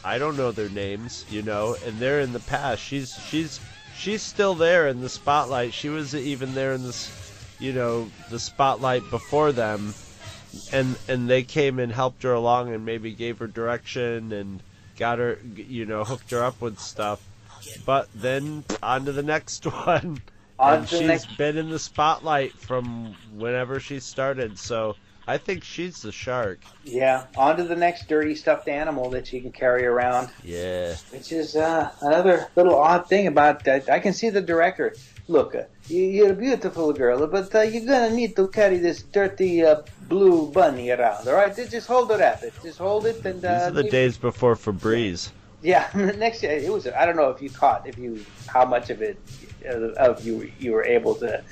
[0.06, 1.76] I don't know their names, you know.
[1.84, 2.80] And they're in the past.
[2.80, 3.58] She's she's
[3.98, 5.74] she's still there in the spotlight.
[5.74, 7.10] She was even there in this,
[7.58, 9.94] you know, the spotlight before them,
[10.72, 14.62] and and they came and helped her along and maybe gave her direction and
[14.96, 17.20] got her, you know, hooked her up with stuff.
[17.84, 20.20] But then on to the next one.
[20.58, 24.56] On and she's next- been in the spotlight from whenever she started.
[24.56, 24.94] So
[25.26, 26.60] I think she's the shark.
[26.84, 30.94] Yeah, on to the next dirty stuffed animal that she can carry around, Yeah.
[31.10, 33.90] which is uh, another little odd thing about that.
[33.90, 34.94] I can see the director.
[35.28, 39.02] Look, uh, you- you're a beautiful girl, but uh, you're gonna need to carry this
[39.02, 41.26] dirty uh, blue bunny around.
[41.26, 42.52] All right, just hold the rabbit.
[42.62, 45.30] Just hold it, and These uh, are the days before Febreze.
[45.62, 46.86] Yeah, next year it was.
[46.86, 49.18] I don't know if you caught if you how much of it
[49.68, 51.42] uh, of you you were able to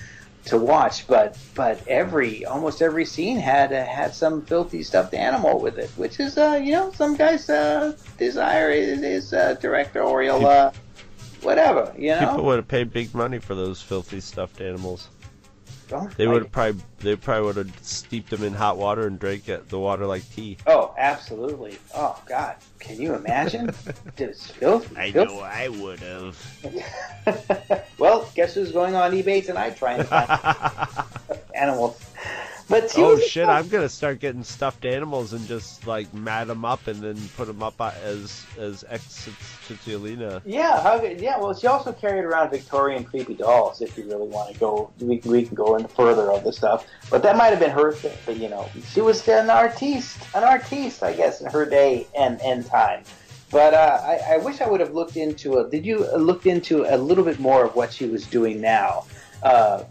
[0.47, 5.59] to watch, but but every almost every scene had uh, had some filthy stuffed animal
[5.59, 10.47] with it, which is uh you know some guys uh desire is, is uh, directorial
[10.47, 10.71] uh
[11.41, 12.31] whatever you know.
[12.31, 15.09] People would have paid big money for those filthy stuffed animals.
[15.89, 19.19] Don't They would have probably they probably would have steeped them in hot water and
[19.19, 20.57] drank it, the water like tea.
[20.67, 21.79] Oh, absolutely.
[21.95, 23.71] Oh God, can you imagine?
[24.17, 24.97] Just filthy.
[24.97, 25.35] I filthy.
[25.35, 27.85] Know I would have.
[27.99, 31.07] well, guess who's going on eBay tonight trying to find
[31.55, 32.01] animals?
[32.69, 33.47] But oh shit!
[33.47, 37.47] I'm gonna start getting stuffed animals and just like mat them up and then put
[37.47, 39.29] them up as as ex
[39.69, 40.41] Cicciolina.
[40.47, 41.03] Yeah, how.
[41.03, 43.83] Yeah, well, she also carried around Victorian creepy dolls.
[43.83, 46.87] If you really want to go, we, we can go into further of the stuff.
[47.11, 48.17] But that might have been her thing.
[48.25, 52.41] But you know, she was an artiste, an artiste, I guess, in her day and
[52.41, 53.05] and time.
[53.51, 55.69] But uh, I, I wish I would have looked into a.
[55.69, 59.05] Did you uh, look into a little bit more of what she was doing now?
[59.43, 59.85] Uh,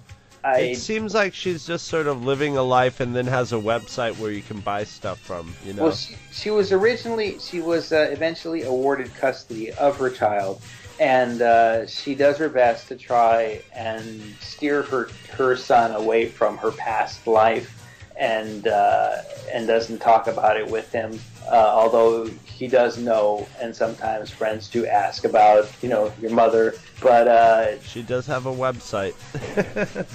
[0.44, 3.58] I It seems like she's just sort of living a life and then has a
[3.58, 5.54] website where you can buy stuff from.
[5.66, 5.84] You know.
[5.84, 10.62] Well, she, she was originally, she was uh, eventually awarded custody of her child,
[11.00, 16.58] and uh, she does her best to try and steer her her son away from
[16.58, 17.82] her past life,
[18.18, 19.22] and uh,
[19.52, 21.20] and doesn't talk about it with him.
[21.48, 26.76] Uh, although he does know, and sometimes friends do ask about, you know, your mother.
[27.02, 29.14] But uh, she does have a website.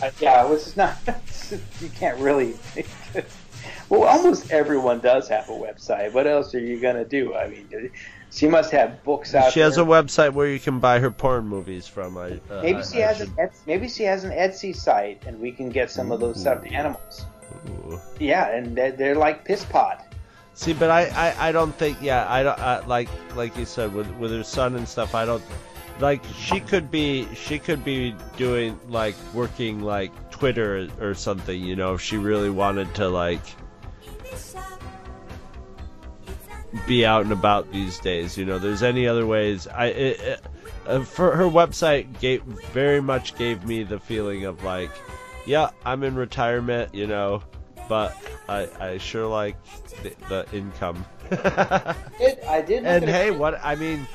[0.02, 0.96] uh, yeah, it was not.
[1.80, 2.54] you can't really.
[3.88, 6.12] well, almost everyone does have a website.
[6.12, 7.34] What else are you gonna do?
[7.34, 7.90] I mean,
[8.30, 9.52] she must have books out.
[9.52, 12.16] she has a website where you can buy her porn movies from.
[12.16, 15.22] I uh, Maybe she I has should- an Etsy, maybe she has an Etsy site,
[15.26, 17.26] and we can get some of those stuffed animals.
[17.68, 18.00] Ooh.
[18.18, 20.04] Yeah, and they're, they're like piss pot.
[20.58, 23.94] See, but I, I, I don't think yeah I don't I, like like you said
[23.94, 25.42] with with her son and stuff I don't
[26.00, 31.76] like she could be she could be doing like working like Twitter or something you
[31.76, 33.40] know if she really wanted to like
[36.88, 39.68] be out and about these days you know there's any other ways.
[39.68, 40.40] I it, it,
[40.88, 44.90] uh, for her website gave very much gave me the feeling of like
[45.46, 47.44] yeah I'm in retirement you know
[47.88, 48.16] but
[48.48, 49.56] I I sure like
[50.02, 51.04] the, the income
[52.20, 52.84] It, I did.
[52.84, 54.06] and hey what I mean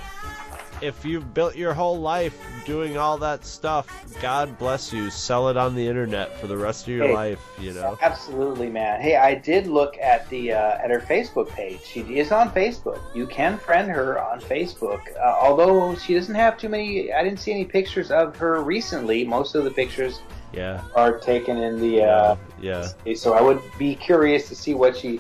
[0.82, 3.88] if you've built your whole life doing all that stuff
[4.22, 7.14] God bless you sell it on the internet for the rest of your Hey.
[7.14, 9.00] life you know Absolutely, man.
[9.02, 11.80] Hey, I did look at the uh, at her Facebook page.
[11.86, 13.00] She is on Facebook.
[13.14, 15.02] You can friend her on Facebook.
[15.18, 17.14] Uh, although she doesn't have too many.
[17.14, 19.24] I didn't see any pictures of her recently.
[19.24, 20.20] Most of the pictures
[20.54, 22.04] yeah are taken in the.
[22.04, 25.20] Uh, yeah so I would be curious to see what she,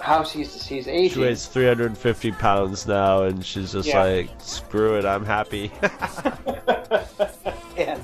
[0.00, 1.14] how she's she's aging.
[1.14, 4.02] she weighs 350 pounds now and she's just Yeah.
[4.02, 5.70] like screw it I'm happy
[7.76, 8.02] and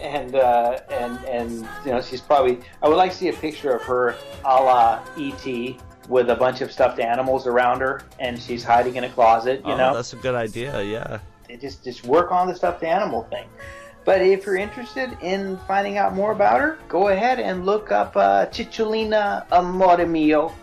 [0.00, 1.52] and uh, and and
[1.84, 2.58] you know she's probably.
[2.82, 4.14] I would like to see a picture of her
[4.44, 5.76] a la ET
[6.08, 9.62] with a bunch of stuffed animals around her, and she's hiding in a closet.
[9.64, 11.18] You oh, know, that's a good idea yeah
[11.60, 13.48] just just work on the stuffed animal thing.
[14.06, 18.16] But if you're interested in finding out more about her, go ahead and look up
[18.16, 20.54] uh, Cicciolina Amore Mio.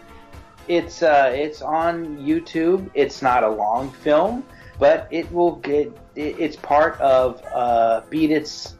[0.69, 2.89] It's uh, it's on YouTube.
[2.93, 4.45] It's not a long film,
[4.79, 5.91] but it will get.
[6.15, 8.75] It, it's part of uh, Beat It's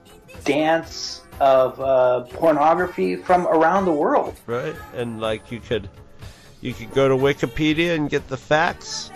[0.46, 4.40] dance of uh, pornography from around the world.
[4.46, 5.90] right and like you could
[6.62, 9.10] you could go to wikipedia and get the facts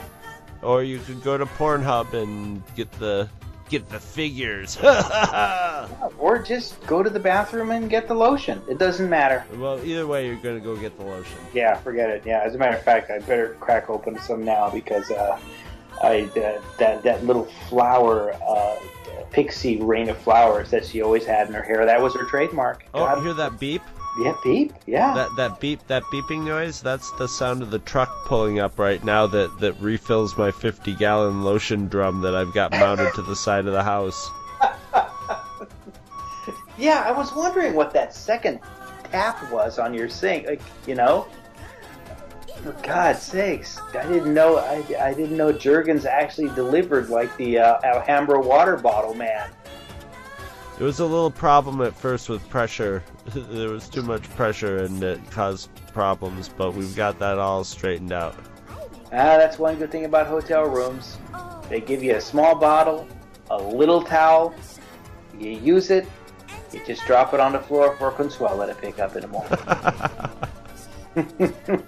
[0.62, 3.30] or you could go to pornhub and get the
[3.70, 4.78] get the figures
[6.18, 8.62] Or just go to the bathroom and get the lotion.
[8.70, 9.46] It doesn't matter.
[9.58, 12.24] well either way you're gonna go get the lotion Yeah, forget it.
[12.26, 15.40] Yeah, as a matter of fact, I better crack open some now because uh,
[16.02, 18.76] I uh, that that little flower, uh,
[19.32, 21.86] pixie rain of flowers that she always had in her hair.
[21.86, 22.86] That was her trademark.
[22.94, 23.82] oh God, hear that beep
[24.20, 24.74] yeah, beep.
[24.86, 25.14] Yeah.
[25.14, 29.04] that that beep that beeping noise that's the sound of the truck pulling up right
[29.04, 33.36] now that that refills my 50 gallon lotion drum that i've got mounted to the
[33.36, 34.30] side of the house
[36.78, 38.60] yeah, I was wondering what that second
[39.12, 40.48] tap was on your sink.
[40.48, 41.28] Like, you know.
[42.64, 44.58] For God's sakes, I didn't know.
[44.58, 49.52] I, I didn't know Jergens actually delivered like the uh, Alhambra water bottle man.
[50.78, 53.04] There was a little problem at first with pressure.
[53.34, 58.12] there was too much pressure and it caused problems, but we've got that all straightened
[58.12, 58.36] out.
[59.06, 61.18] Ah, that's one good thing about hotel rooms.
[61.68, 63.08] They give you a small bottle,
[63.50, 64.54] a little towel.
[65.40, 66.08] You use it,
[66.72, 69.58] you just drop it on the floor for Consuela to pick up in the morning.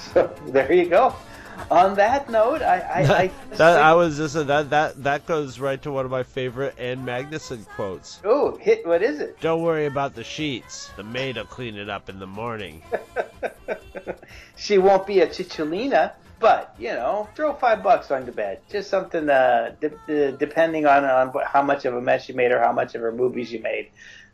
[0.12, 1.14] so there you go.
[1.70, 5.80] On that note, I I, I, that I was just that that that goes right
[5.82, 8.20] to one of my favorite Ann Magnuson quotes.
[8.24, 8.86] oh hit.
[8.86, 9.40] What is it?
[9.40, 10.90] Don't worry about the sheets.
[10.96, 12.82] The maid'll clean it up in the morning.
[14.56, 18.60] She won't be a Cicciolina, but you know, throw five bucks on the bed.
[18.70, 22.52] Just something, uh, de- uh, depending on on how much of a mess you made
[22.52, 23.88] or how much of her movies you made.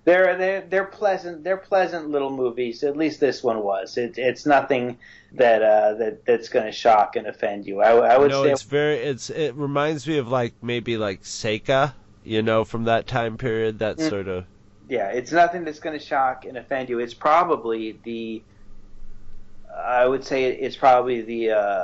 [0.07, 1.45] They're they're they're pleasant.
[1.45, 2.85] They're pleasant little movies.
[2.85, 3.99] At least this one was.
[3.99, 4.99] It, it's nothing
[5.33, 7.83] that uh, that that's going to shock and offend you.
[7.83, 11.23] I, I would no, say it's very it's it reminds me of like maybe like
[11.23, 13.81] Seka, you know, from that time period.
[13.81, 14.09] That Mm.
[14.09, 14.47] sort of
[14.89, 17.01] yeah, it's nothing that's going to shock and offend you.
[17.01, 18.45] It's probably the,
[19.77, 21.83] I would say it's probably the uh,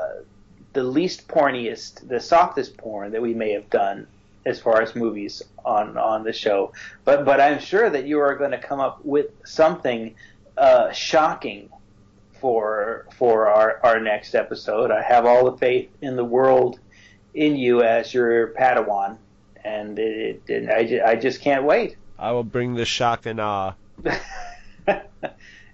[0.73, 4.09] the least porniest, the softest porn that we may have done
[4.47, 6.73] as far as movies on on the show.
[7.05, 10.15] But but I'm sure that you are going to come up with something
[10.57, 11.71] uh, shocking
[12.41, 14.91] for for our our next episode.
[14.91, 16.81] I have all the faith in the world
[17.35, 19.19] in you as your Padawan,
[19.65, 21.97] and it, it, I, ju- I just can't wait.
[22.19, 23.75] I will bring the shock and awe.
[24.87, 25.01] and,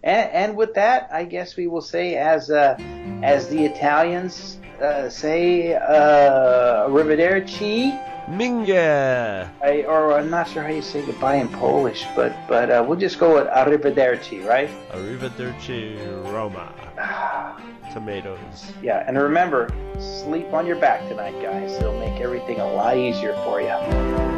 [0.02, 2.76] and with that, I guess we will say, as uh,
[3.22, 7.92] as the Italians uh, say, uh, "Arrivederci,"
[8.28, 9.48] Minga.
[9.62, 12.98] I, or I'm not sure how you say goodbye in Polish, but but uh, we'll
[12.98, 14.68] just go with "Arrivederci," right?
[14.92, 15.96] Arrivederci
[16.32, 16.72] Roma.
[17.92, 18.72] Tomatoes.
[18.82, 21.72] Yeah, and remember, sleep on your back tonight, guys.
[21.72, 23.68] It'll make everything a lot easier for you.
[23.68, 24.37] You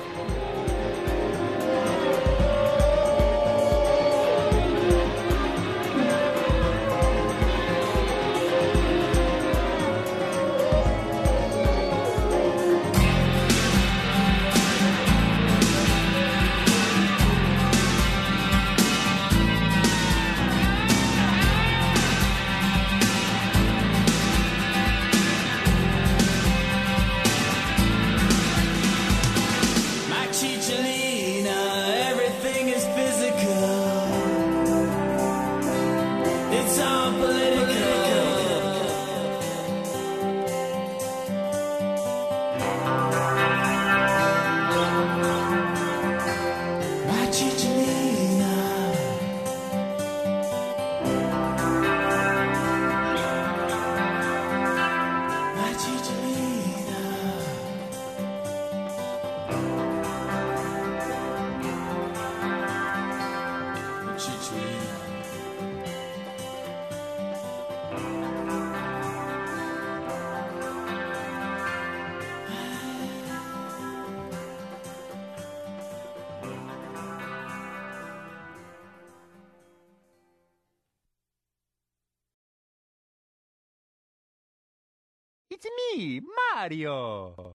[86.61, 87.33] Mario.